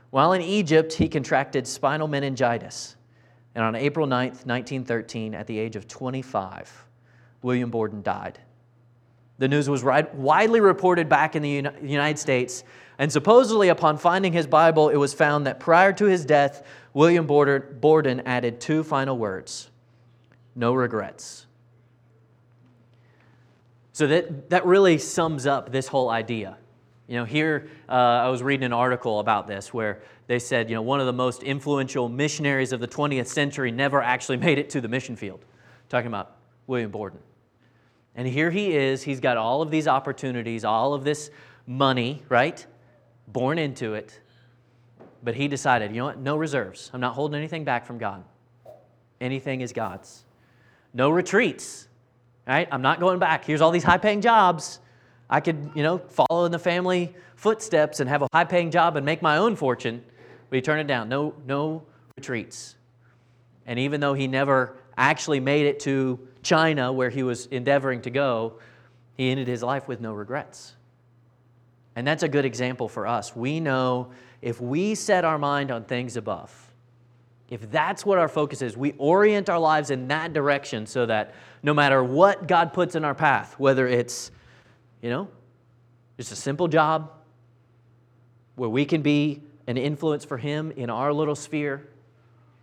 [0.09, 2.95] While in Egypt, he contracted spinal meningitis.
[3.55, 6.85] And on April 9, 1913, at the age of 25,
[7.41, 8.39] William Borden died.
[9.39, 12.63] The news was widely reported back in the United States,
[12.99, 17.25] and supposedly, upon finding his Bible, it was found that prior to his death, William
[17.25, 19.69] Borden added two final words
[20.55, 21.47] no regrets.
[24.01, 26.57] So that, that really sums up this whole idea.
[27.07, 30.75] You know, here uh, I was reading an article about this where they said, you
[30.75, 34.71] know, one of the most influential missionaries of the 20th century never actually made it
[34.71, 35.45] to the mission field.
[35.87, 36.35] Talking about
[36.65, 37.19] William Borden.
[38.15, 41.29] And here he is, he's got all of these opportunities, all of this
[41.67, 42.65] money, right?
[43.27, 44.19] Born into it.
[45.21, 46.17] But he decided, you know what?
[46.17, 46.89] No reserves.
[46.91, 48.23] I'm not holding anything back from God.
[49.19, 50.25] Anything is God's.
[50.91, 51.87] No retreats,
[52.47, 52.67] right?
[52.71, 53.45] I'm not going back.
[53.45, 54.79] Here's all these high paying jobs.
[55.29, 58.97] I could, you know, follow in the family footsteps and have a high paying job
[58.97, 60.03] and make my own fortune.
[60.49, 61.09] But he turned it down.
[61.09, 61.83] No, no
[62.17, 62.75] retreats.
[63.65, 68.09] And even though he never actually made it to China, where he was endeavoring to
[68.09, 68.59] go,
[69.15, 70.73] he ended his life with no regrets.
[71.95, 73.35] And that's a good example for us.
[73.35, 76.70] We know if we set our mind on things above,
[77.51, 81.35] if that's what our focus is, we orient our lives in that direction so that
[81.61, 84.31] no matter what God puts in our path, whether it's,
[85.01, 85.27] you know,
[86.15, 87.11] just a simple job
[88.55, 91.89] where we can be an influence for Him in our little sphere,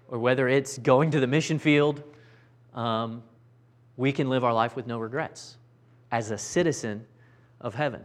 [0.09, 2.03] or whether it's going to the mission field,
[2.73, 3.23] um,
[3.99, 5.59] we can live our life with no regrets
[6.11, 7.05] as a citizen
[7.61, 8.03] of heaven,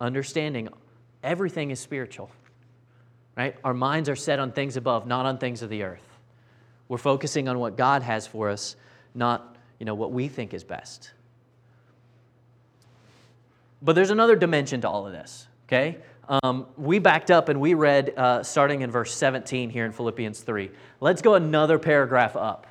[0.00, 0.70] understanding
[1.22, 2.30] everything is spiritual.
[3.36, 3.56] Right?
[3.64, 6.06] Our minds are set on things above, not on things of the earth.
[6.88, 8.76] We're focusing on what God has for us,
[9.14, 11.12] not you know, what we think is best.
[13.82, 15.98] But there's another dimension to all of this, okay?
[16.28, 20.40] Um, we backed up and we read uh, starting in verse 17 here in Philippians
[20.40, 20.70] 3.
[21.00, 22.66] Let's go another paragraph up.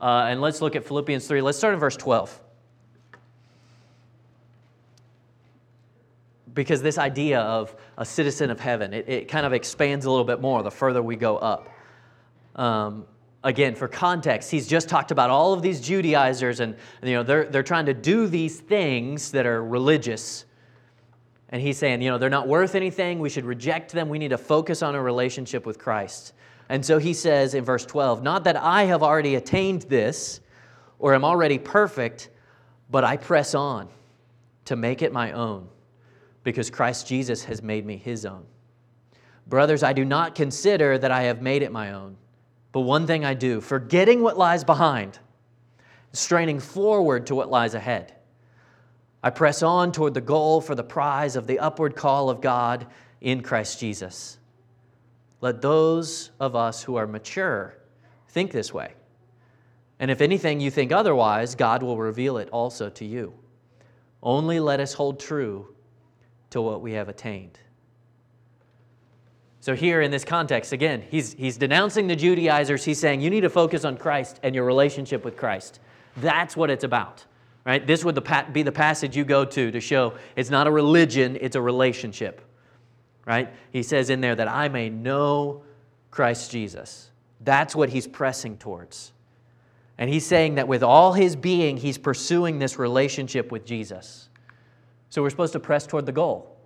[0.00, 1.40] Uh, and let's look at Philippians 3.
[1.40, 2.40] Let's start in verse 12.
[6.54, 10.24] Because this idea of a citizen of heaven, it, it kind of expands a little
[10.24, 11.68] bit more the further we go up.
[12.56, 13.06] Um,
[13.42, 17.44] again, for context, he's just talked about all of these Judaizers, and you know they're,
[17.44, 20.44] they're trying to do these things that are religious.
[21.48, 23.18] And he's saying, you know, they're not worth anything.
[23.18, 24.08] We should reject them.
[24.08, 26.32] We need to focus on a relationship with Christ.
[26.70, 30.40] And so he says in verse 12, Not that I have already attained this
[30.98, 32.30] or am already perfect,
[32.90, 33.88] but I press on
[34.64, 35.68] to make it my own
[36.44, 38.44] because Christ Jesus has made me his own.
[39.46, 42.16] Brothers, I do not consider that I have made it my own,
[42.72, 45.18] but one thing I do, forgetting what lies behind,
[46.12, 48.14] straining forward to what lies ahead.
[49.22, 52.86] I press on toward the goal for the prize of the upward call of God
[53.20, 54.38] in Christ Jesus.
[55.40, 57.76] Let those of us who are mature
[58.28, 58.94] think this way.
[59.98, 63.32] And if anything you think otherwise, God will reveal it also to you.
[64.22, 65.71] Only let us hold true
[66.52, 67.58] to what we have attained.
[69.60, 72.84] So, here in this context, again, he's, he's denouncing the Judaizers.
[72.84, 75.78] He's saying you need to focus on Christ and your relationship with Christ.
[76.16, 77.24] That's what it's about,
[77.64, 77.86] right?
[77.86, 78.18] This would
[78.52, 82.40] be the passage you go to to show it's not a religion, it's a relationship
[83.26, 83.52] right?
[83.70, 85.62] He says in there that I may know
[86.10, 87.10] Christ Jesus.
[87.40, 89.12] That's what he's pressing towards.
[89.98, 94.28] And he's saying that with all his being, he's pursuing this relationship with Jesus.
[95.12, 96.56] So we're supposed to press toward the goal.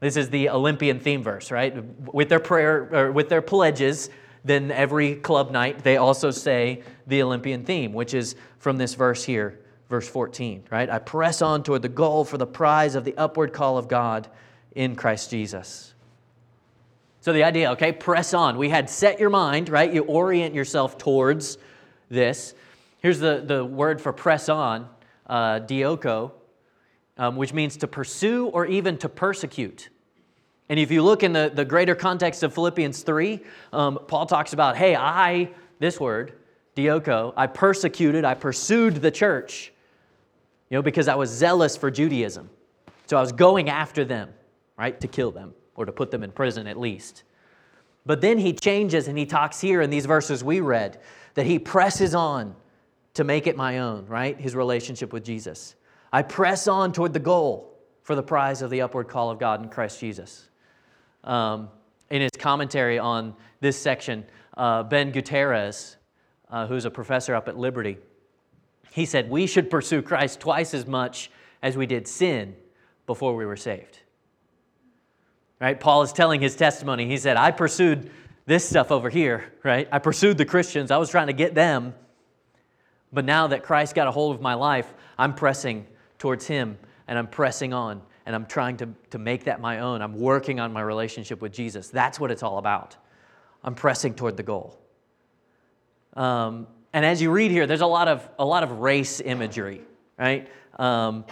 [0.00, 1.72] This is the Olympian theme verse, right?
[2.12, 4.10] With their prayer or with their pledges,
[4.44, 9.22] then every club night they also say the Olympian theme, which is from this verse
[9.22, 10.90] here, verse 14, right?
[10.90, 14.26] I press on toward the goal for the prize of the upward call of God
[14.74, 15.94] in Christ Jesus.
[17.20, 18.58] So the idea, okay, press on.
[18.58, 19.94] We had set your mind, right?
[19.94, 21.58] You orient yourself towards
[22.08, 22.56] this.
[22.98, 24.88] Here's the, the word for press on,
[25.28, 26.32] uh, dioko,
[27.18, 29.88] um, which means to pursue or even to persecute.
[30.68, 33.40] And if you look in the, the greater context of Philippians 3,
[33.72, 36.32] um, Paul talks about, hey, I, this word,
[36.76, 39.72] dioko, I persecuted, I pursued the church,
[40.70, 42.48] you know, because I was zealous for Judaism.
[43.06, 44.30] So I was going after them
[44.76, 44.98] right?
[45.00, 47.22] To kill them or to put them in prison at least.
[48.04, 50.98] But then he changes and he talks here in these verses we read
[51.34, 52.56] that he presses on
[53.14, 54.38] to make it my own, right?
[54.40, 55.76] His relationship with Jesus.
[56.12, 57.68] I press on toward the goal.
[58.02, 60.48] for the prize of the upward call of God in Christ Jesus.
[61.22, 61.68] Um,
[62.10, 64.24] in his commentary on this section,
[64.56, 65.98] uh, Ben Gutierrez,
[66.50, 67.98] uh, who's a professor up at Liberty,
[68.90, 71.30] he said, We should pursue Christ twice as much
[71.62, 72.56] as we did sin
[73.06, 74.00] before we were saved.
[75.60, 75.78] Right?
[75.78, 77.06] Paul is telling his testimony.
[77.06, 78.10] He said, I pursued
[78.46, 79.88] this stuff over here, right?
[79.92, 81.94] I pursued the Christians, I was trying to get them.
[83.12, 85.86] But now that Christ got a hold of my life, I'm pressing
[86.22, 90.00] towards Him and I'm pressing on and I'm trying to, to make that my own.
[90.00, 91.88] I'm working on my relationship with Jesus.
[91.88, 92.96] That's what it's all about.
[93.64, 94.78] I'm pressing toward the goal.
[96.14, 99.80] Um, and as you read here, there's a lot of, a lot of race imagery,
[100.16, 100.48] right?
[100.78, 101.24] Um,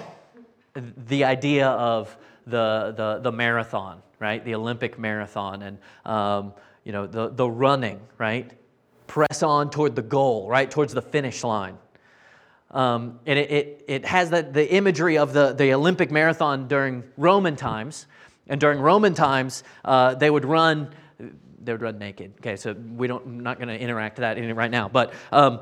[0.75, 2.17] the idea of
[2.49, 4.45] the, the, the marathon, right?
[4.45, 8.51] The Olympic marathon and, um, you know, the, the running, right?
[9.07, 10.69] Press on toward the goal, right?
[10.69, 11.79] Towards the finish line.
[12.71, 17.03] Um, and it, it, it has the, the imagery of the, the Olympic marathon during
[17.17, 18.07] Roman times.
[18.47, 20.91] And during Roman times, uh, they would run,
[21.63, 22.35] they would run naked.
[22.41, 24.89] Okay, so we don't, I'm not going to interact that in right now.
[24.89, 25.61] But um,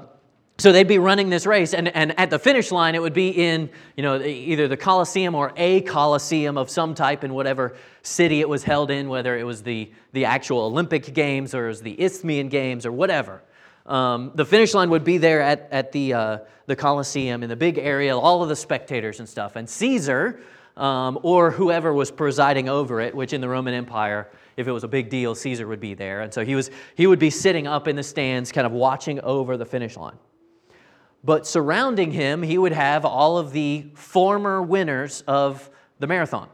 [0.61, 3.29] so they'd be running this race, and, and at the finish line, it would be
[3.29, 8.41] in you know either the Colosseum or a Colosseum of some type in whatever city
[8.41, 11.83] it was held in, whether it was the, the actual Olympic Games or it was
[11.83, 13.41] the Isthmian Games or whatever.
[13.89, 17.57] Um, the finish line would be there at, at the, uh, the Colosseum in the
[17.57, 19.57] big area, all of the spectators and stuff.
[19.57, 20.41] And Caesar,
[20.77, 24.85] um, or whoever was presiding over it, which in the Roman Empire, if it was
[24.85, 26.21] a big deal, Caesar would be there.
[26.21, 29.21] And so he, was, he would be sitting up in the stands, kind of watching
[29.21, 30.19] over the finish line.
[31.25, 35.69] But surrounding him, he would have all of the former winners of
[35.99, 36.49] the marathon.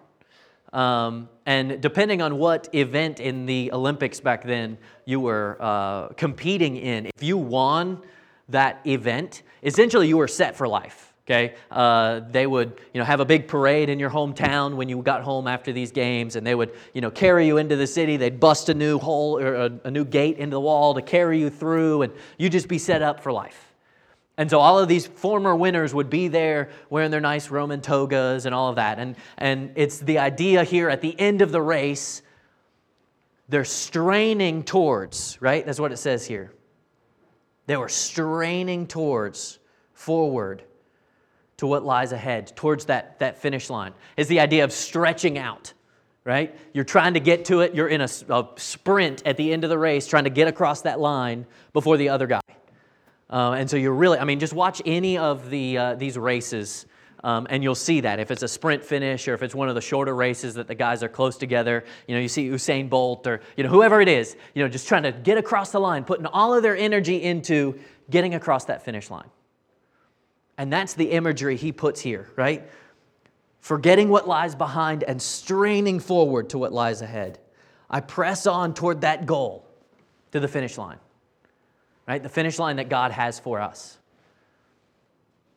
[0.75, 6.77] Um, and depending on what event in the Olympics back then you were uh, competing
[6.77, 8.03] in, if you won
[8.49, 11.13] that event, essentially you were set for life.
[11.27, 15.01] Okay, uh, they would you know have a big parade in your hometown when you
[15.01, 18.19] got home after these games, and they would you know carry you into the city.
[18.19, 21.41] They'd bust a new hole or a, a new gate into the wall to carry
[21.41, 23.64] you through, and you'd just be set up for life.
[24.37, 28.47] And so all of these former winners would be there wearing their nice Roman togas
[28.47, 28.99] and all of that.
[28.99, 32.23] And, and it's the idea here at the end of the race,
[33.49, 35.65] they're straining towards, right?
[35.65, 36.53] That's what it says here.
[37.67, 39.59] They were straining towards,
[39.93, 40.65] forward
[41.59, 43.95] to what lies ahead, towards that, that finish line.
[44.17, 45.73] Is the idea of stretching out,
[46.25, 46.59] right?
[46.73, 49.71] You're trying to get to it, you're in a, a sprint at the end of
[49.71, 52.41] the race, trying to get across that line before the other guy.
[53.35, 56.87] Uh, and so you're really, I mean, just watch any of the, uh, these races.
[57.25, 59.75] Um, and you'll see that if it's a sprint finish or if it's one of
[59.75, 63.27] the shorter races that the guys are close together, you know, you see Usain Bolt
[63.27, 66.05] or you know whoever it is, you know, just trying to get across the line,
[66.05, 67.77] putting all of their energy into
[68.09, 69.29] getting across that finish line.
[70.57, 72.71] And that's the imagery he puts here, right?
[73.59, 77.41] Forgetting what lies behind and straining forward to what lies ahead.
[77.91, 79.67] I press on toward that goal,
[80.31, 80.99] to the finish line
[82.07, 82.23] right?
[82.23, 83.99] The finish line that God has for us.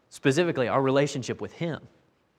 [0.09, 1.81] Specifically, our relationship with Him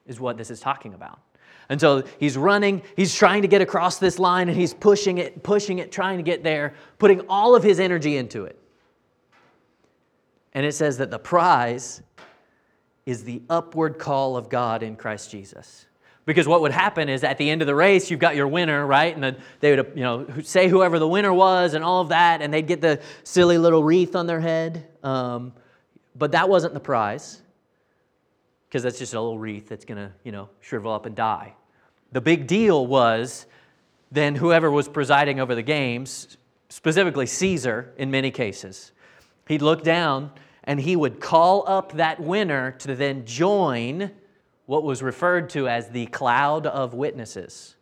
[0.07, 1.21] is what this is talking about.
[1.69, 5.43] And so he's running, he's trying to get across this line, and he's pushing it,
[5.43, 8.59] pushing it, trying to get there, putting all of his energy into it.
[10.55, 12.03] And it says that the prize
[13.05, 15.87] is the upward call of God in Christ Jesus.
[16.29, 18.87] Because what would happen is at the end of the race, you've got your winner,
[18.87, 19.17] right?
[19.17, 22.53] And they would, you know, say whoever the winner was and all of that, and
[22.53, 24.87] they'd get the silly little wreath on their head.
[25.03, 25.55] Um,
[26.15, 27.41] but that wasn't the prize,
[28.69, 31.55] because that's just a little wreath that's going to, you know, shrivel up and die.
[32.13, 33.47] The big deal was
[34.13, 36.37] then whoever was presiding over the games,
[36.69, 38.93] specifically Caesar in many cases,
[39.47, 40.33] he'd look down
[40.65, 44.11] and he would call up that winner to then join
[44.69, 47.75] what was referred to as the cloud of witnesses.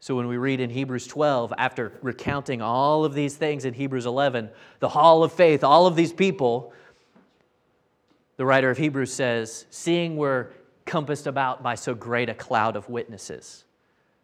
[0.00, 4.06] So when we read in Hebrews 12, after recounting all of these things in Hebrews
[4.06, 4.48] 11,
[4.80, 6.72] the hall of faith, all of these people,
[8.38, 10.48] the writer of Hebrews says, seeing we're
[10.86, 13.66] compassed about by so great a cloud of witnesses,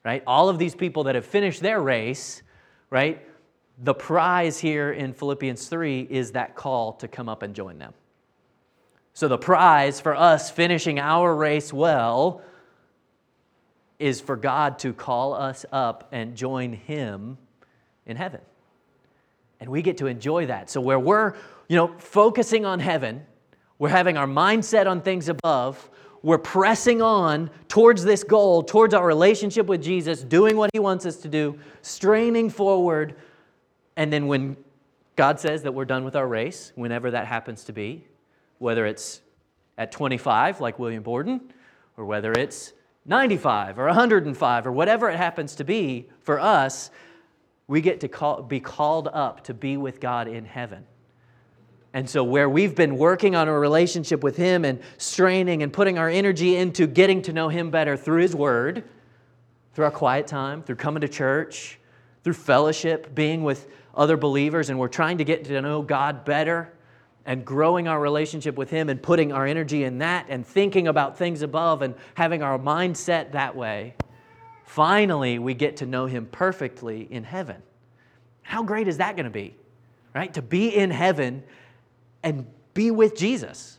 [0.03, 0.23] right?
[0.27, 2.41] All of these people that have finished their race,
[2.89, 3.23] right?
[3.77, 7.93] The prize here in Philippians 3 is that call to come up and join them.
[9.19, 12.41] So, the prize for us finishing our race well
[13.99, 17.37] is for God to call us up and join Him
[18.07, 18.41] in heaven.
[19.59, 20.71] And we get to enjoy that.
[20.71, 21.35] So, where we're,
[21.69, 23.27] you know, focusing on heaven,
[23.81, 25.91] we're having our mindset on things above,
[26.23, 31.07] we're pressing on towards this goal, towards our relationship with Jesus, doing what He wants
[31.07, 33.16] us to do, straining forward.
[33.97, 34.57] And then when
[35.16, 38.05] God says that we're done with our race, whenever that happens to be,
[38.59, 39.21] whether it's
[39.77, 41.53] at 25, like William Borden,
[41.97, 42.73] or whether it's
[43.07, 46.91] 95 or 105 or whatever it happens to be for us,
[47.67, 50.87] we get to call, be called up to be with God in heaven.
[51.95, 55.99] And so, where we've been working on a relationship with Him and straining and putting
[55.99, 58.85] our energy into getting to know Him better through His Word,
[59.75, 61.79] through our quiet time, through coming to church,
[62.25, 66.73] through fellowship, being with other believers, and we're trying to get to know God better
[67.29, 71.18] and growing our relationship with Him and putting our energy in that and thinking about
[71.18, 73.95] things above and having our mindset that way,
[74.64, 77.62] finally we get to know Him perfectly in heaven.
[78.41, 79.55] How great is that going to be?
[80.14, 80.33] Right?
[80.35, 81.45] To be in heaven
[82.22, 83.79] and be with Jesus.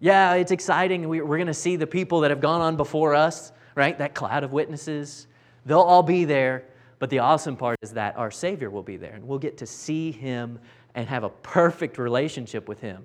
[0.00, 1.08] Yeah, it's exciting.
[1.08, 3.96] We're going to see the people that have gone on before us, right?
[3.96, 5.28] That cloud of witnesses.
[5.64, 6.64] They'll all be there.
[6.98, 9.66] But the awesome part is that our Savior will be there, and we'll get to
[9.66, 10.58] see Him
[10.94, 13.04] and have a perfect relationship with Him.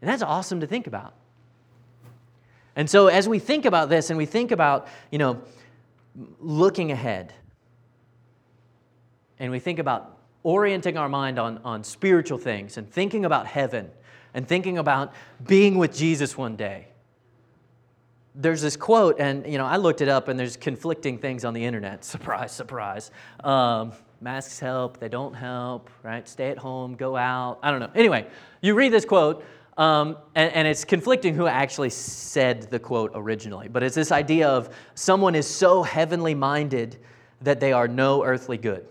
[0.00, 1.14] And that's awesome to think about.
[2.76, 5.42] And so, as we think about this and we think about, you know,
[6.40, 7.32] looking ahead,
[9.40, 13.90] and we think about orienting our mind on, on spiritual things and thinking about heaven
[14.34, 15.12] and thinking about
[15.46, 16.88] being with Jesus one day.
[18.34, 21.54] There's this quote, and you know, I looked it up, and there's conflicting things on
[21.54, 22.04] the internet.
[22.04, 23.10] Surprise, surprise.
[23.42, 26.28] Um, masks help, they don't help, right?
[26.28, 27.58] Stay at home, go out.
[27.62, 27.90] I don't know.
[27.94, 28.26] Anyway,
[28.60, 29.44] you read this quote,
[29.76, 33.68] um, and, and, it's conflicting who actually said the quote originally.
[33.68, 36.96] But it's this idea of someone is so heavenly minded
[37.42, 38.84] that they are no earthly good.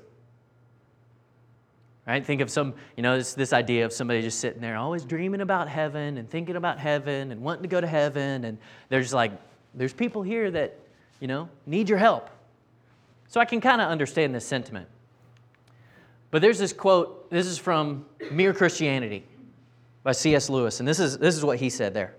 [2.08, 2.26] Right?
[2.26, 5.42] Think of some, you know, this, this idea of somebody just sitting there always dreaming
[5.42, 8.46] about heaven and thinking about heaven and wanting to go to heaven.
[8.46, 8.58] And
[8.88, 9.34] there's like,
[9.74, 10.80] there's people here that,
[11.20, 12.30] you know, need your help.
[13.28, 14.88] So I can kind of understand this sentiment.
[16.30, 19.24] But there's this quote, this is from Mere Christianity
[20.04, 20.50] by C.S.
[20.50, 22.16] Lewis, and this is, this is what he said there.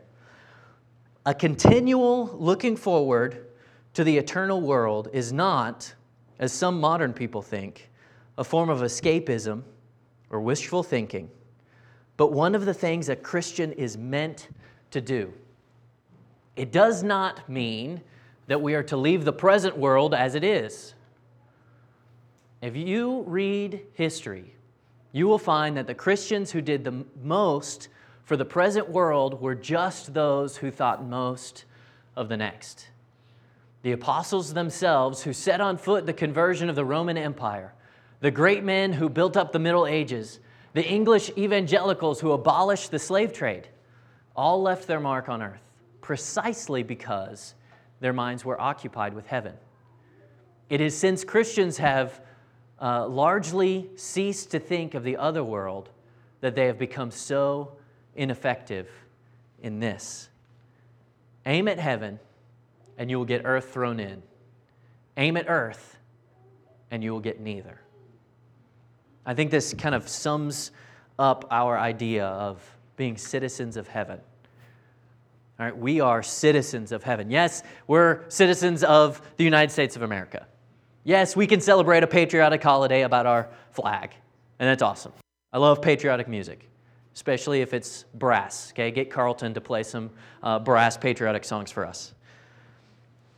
[1.27, 3.47] A continual looking forward
[3.95, 5.93] to the eternal world is not,
[6.39, 7.91] as some modern people think,
[8.39, 9.63] a form of escapism
[10.31, 11.31] or wishful thinking,
[12.17, 14.49] but one of the things a Christian is meant
[14.91, 15.33] to do.
[16.57, 18.01] It does not mean
[18.47, 20.95] that we are to leave the present world as it is.
[22.61, 24.55] If you read history,
[25.13, 27.89] you will find that the Christians who did the most
[28.25, 31.65] for the present world were just those who thought most
[32.17, 32.89] of the next.
[33.83, 37.73] The apostles themselves, who set on foot the conversion of the Roman Empire,
[38.21, 40.41] the great men who built up the Middle Ages,
[40.75, 43.69] the English evangelicals who abolished the slave trade,
[44.35, 45.63] all left their mark on earth
[46.01, 47.55] precisely because
[48.01, 49.53] their minds were occupied with heaven.
[50.71, 52.21] It is since Christians have
[52.81, 55.91] uh, largely ceased to think of the other world
[56.41, 57.73] that they have become so
[58.15, 58.89] ineffective
[59.63, 60.29] in this.
[61.47, 62.19] Aim at heaven,
[62.97, 64.23] and you will get earth thrown in.
[65.17, 65.99] Aim at earth,
[66.91, 67.81] and you will get neither.
[69.27, 70.71] I think this kind of sums
[71.19, 72.63] up our idea of
[72.97, 74.21] being citizens of heaven.
[75.59, 77.31] All right, we are citizens of heaven.
[77.31, 80.47] Yes, we're citizens of the United States of America.
[81.09, 84.11] Yes, we can celebrate a patriotic holiday about our flag,
[84.59, 85.13] and that's awesome.
[85.55, 86.69] I love patriotic music,
[87.15, 88.73] especially if it's brass.
[88.73, 90.11] Okay, get Carlton to play some
[90.43, 92.13] uh, brass patriotic songs for us.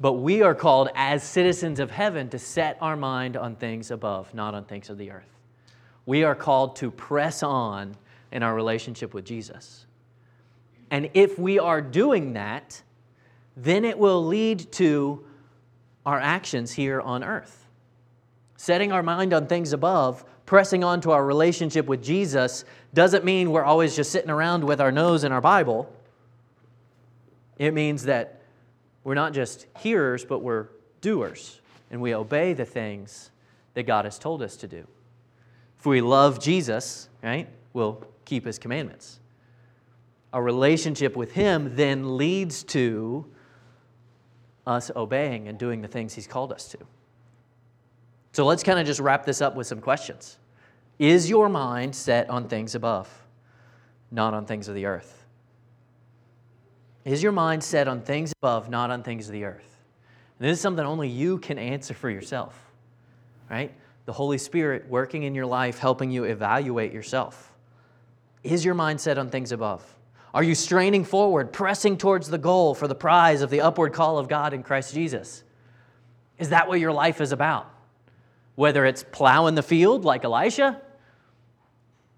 [0.01, 4.35] But we are called as citizens of heaven to set our mind on things above,
[4.35, 5.31] not on things of the earth
[6.07, 7.95] we are called to press on
[8.33, 9.87] in our relationship with Jesus.
[10.91, 12.83] And if we are doing that,
[13.57, 15.25] then it will lead to
[16.11, 17.67] our actions here on earth.
[18.57, 23.53] Setting our mind on things above, pressing on to our relationship with Jesus, doesn't mean
[23.53, 25.91] we're always just sitting around with our nose in our Bible.
[27.59, 28.41] It means that
[29.05, 30.67] we're not just hearers, but we're
[31.01, 31.61] doers,
[31.93, 33.31] and we obey the things
[33.75, 34.87] that God has told us to do.
[35.79, 39.21] If we love Jesus, right, we'll keep his commandments.
[40.33, 43.27] Our relationship with him then leads to
[44.71, 46.79] us obeying and doing the things he's called us to.
[48.33, 50.39] So let's kind of just wrap this up with some questions.
[50.99, 53.09] Is your mind set on things above,
[54.11, 55.25] not on things of the earth?
[57.05, 59.79] Is your mind set on things above, not on things of the earth?
[60.39, 62.59] And this is something only you can answer for yourself,
[63.51, 63.73] right?
[64.11, 67.53] the Holy Spirit working in your life, helping you evaluate yourself?
[68.43, 69.85] Is your mind set on things above?
[70.33, 74.19] Are you straining forward, pressing towards the goal for the prize of the upward call
[74.19, 75.43] of God in Christ Jesus?
[76.39, 77.69] Is that what your life is about?
[78.55, 80.81] Whether it's plowing the field like Elisha,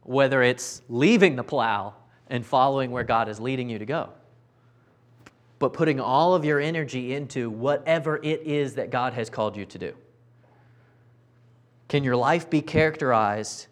[0.03, 1.95] whether it's leaving the plow
[2.29, 4.11] and following where God is leading you to go.
[5.63, 9.65] but putting all of your energy into whatever it is that God has called you
[9.67, 9.95] to do?
[11.87, 13.69] Can your life be characterized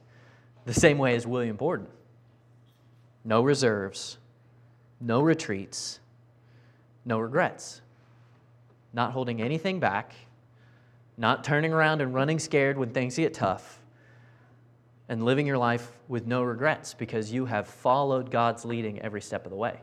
[0.66, 1.88] the same way as William Borden?
[3.24, 4.18] No reserves,
[5.00, 5.98] no retreats,
[7.04, 7.80] no regrets,
[8.92, 10.12] not holding anything back,
[11.16, 13.80] not turning around and running scared when things get tough,
[15.08, 19.44] and living your life with no regrets because you have followed God's leading every step
[19.44, 19.80] of the way.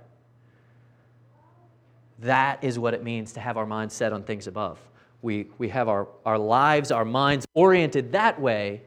[2.20, 4.80] That is what it means to have our minds set on things above.
[5.22, 8.84] We, we have our, our lives, our minds oriented that way,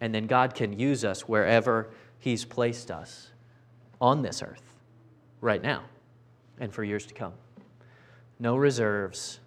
[0.00, 3.30] and then God can use us wherever He's placed us
[4.00, 4.69] on this earth
[5.40, 5.82] right now
[6.58, 7.32] and for years to come.
[8.38, 9.40] No reserves,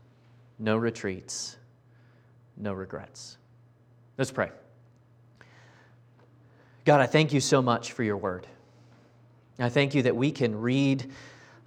[0.60, 1.58] no retreats,
[2.58, 3.38] no regrets.
[4.18, 4.52] Let's pray.
[6.86, 8.46] God, I thank you so much for your word.
[9.60, 11.12] I thank you that we can read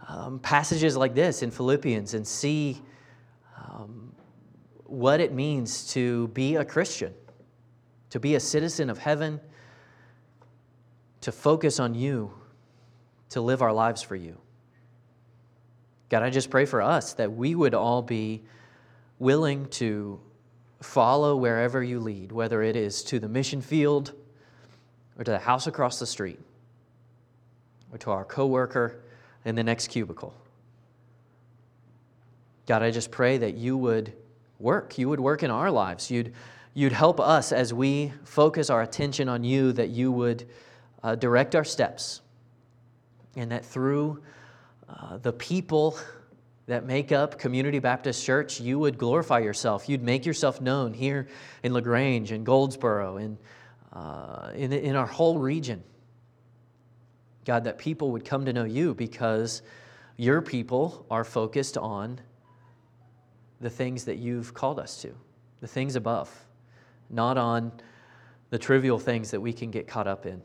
[0.09, 2.83] um, passages like this in Philippians and see
[3.57, 4.13] um,
[4.85, 7.15] what it means to be a Christian,
[8.11, 9.41] to be a citizen of heaven,
[11.23, 12.31] to focus on you,
[13.31, 14.39] to live our lives for you.
[16.09, 18.43] God, I just pray for us that we would all be
[19.19, 20.21] willing to
[20.81, 24.13] follow wherever you lead, whether it is to the mission field
[25.19, 26.39] or to the house across the street
[27.93, 29.01] or to our coworker
[29.45, 30.35] in the next cubicle.
[32.67, 34.13] God, I just pray that you would
[34.59, 34.99] work.
[34.99, 36.11] You would work in our lives.
[36.11, 36.35] You'd,
[36.75, 40.49] you'd help us as we focus our attention on you, that you would
[41.03, 42.21] uh, direct our steps,
[43.37, 44.23] and that through
[44.89, 45.99] uh, the people
[46.67, 49.89] that make up Community Baptist Church, you would glorify yourself.
[49.89, 51.29] You'd make yourself known here
[51.63, 53.39] in LaGrange, in Goldsboro, in,
[53.93, 55.85] uh, in, in our whole region.
[57.45, 59.63] God, that people would come to know you because
[60.17, 62.21] your people are focused on
[63.61, 65.15] the things that you've called us to,
[65.61, 66.29] the things above,
[67.11, 67.73] not on
[68.51, 70.43] the trivial things that we can get caught up in.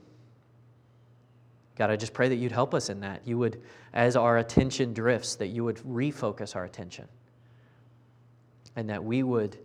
[1.75, 3.21] God, I just pray that you'd help us in that.
[3.25, 3.61] You would,
[3.93, 7.07] as our attention drifts, that you would refocus our attention.
[8.75, 9.57] And that we would,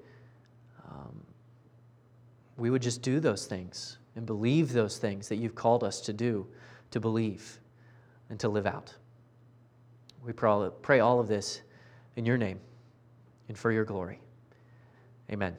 [0.89, 1.23] um,
[2.57, 6.13] we would just do those things and believe those things that you've called us to
[6.13, 6.47] do,
[6.91, 7.61] to believe,
[8.31, 8.95] and to live out.
[10.25, 11.61] We pray all of this
[12.17, 12.59] in your name
[13.49, 14.19] and for your glory.
[15.31, 15.57] Amen.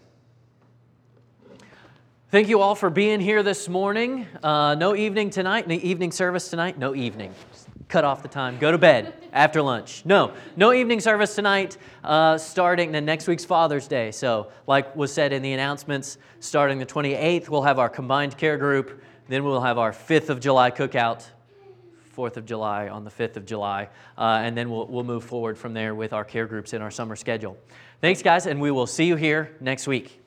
[2.30, 4.28] Thank you all for being here this morning.
[4.44, 7.34] Uh, no evening tonight, no evening service tonight, no evening.
[7.88, 10.04] cut off the time, go to bed after lunch.
[10.04, 14.12] No, no evening service tonight, uh, starting the next week's Father's Day.
[14.12, 18.58] So, like was said in the announcements, starting the 28th, we'll have our combined care
[18.58, 19.02] group.
[19.30, 21.26] Then we'll have our 5th of July cookout,
[22.14, 23.88] 4th of July on the 5th of July.
[24.18, 26.92] Uh, and then we'll, we'll move forward from there with our care groups in our
[26.92, 27.58] summer schedule.
[28.02, 30.27] Thanks, guys, and we will see you here next week.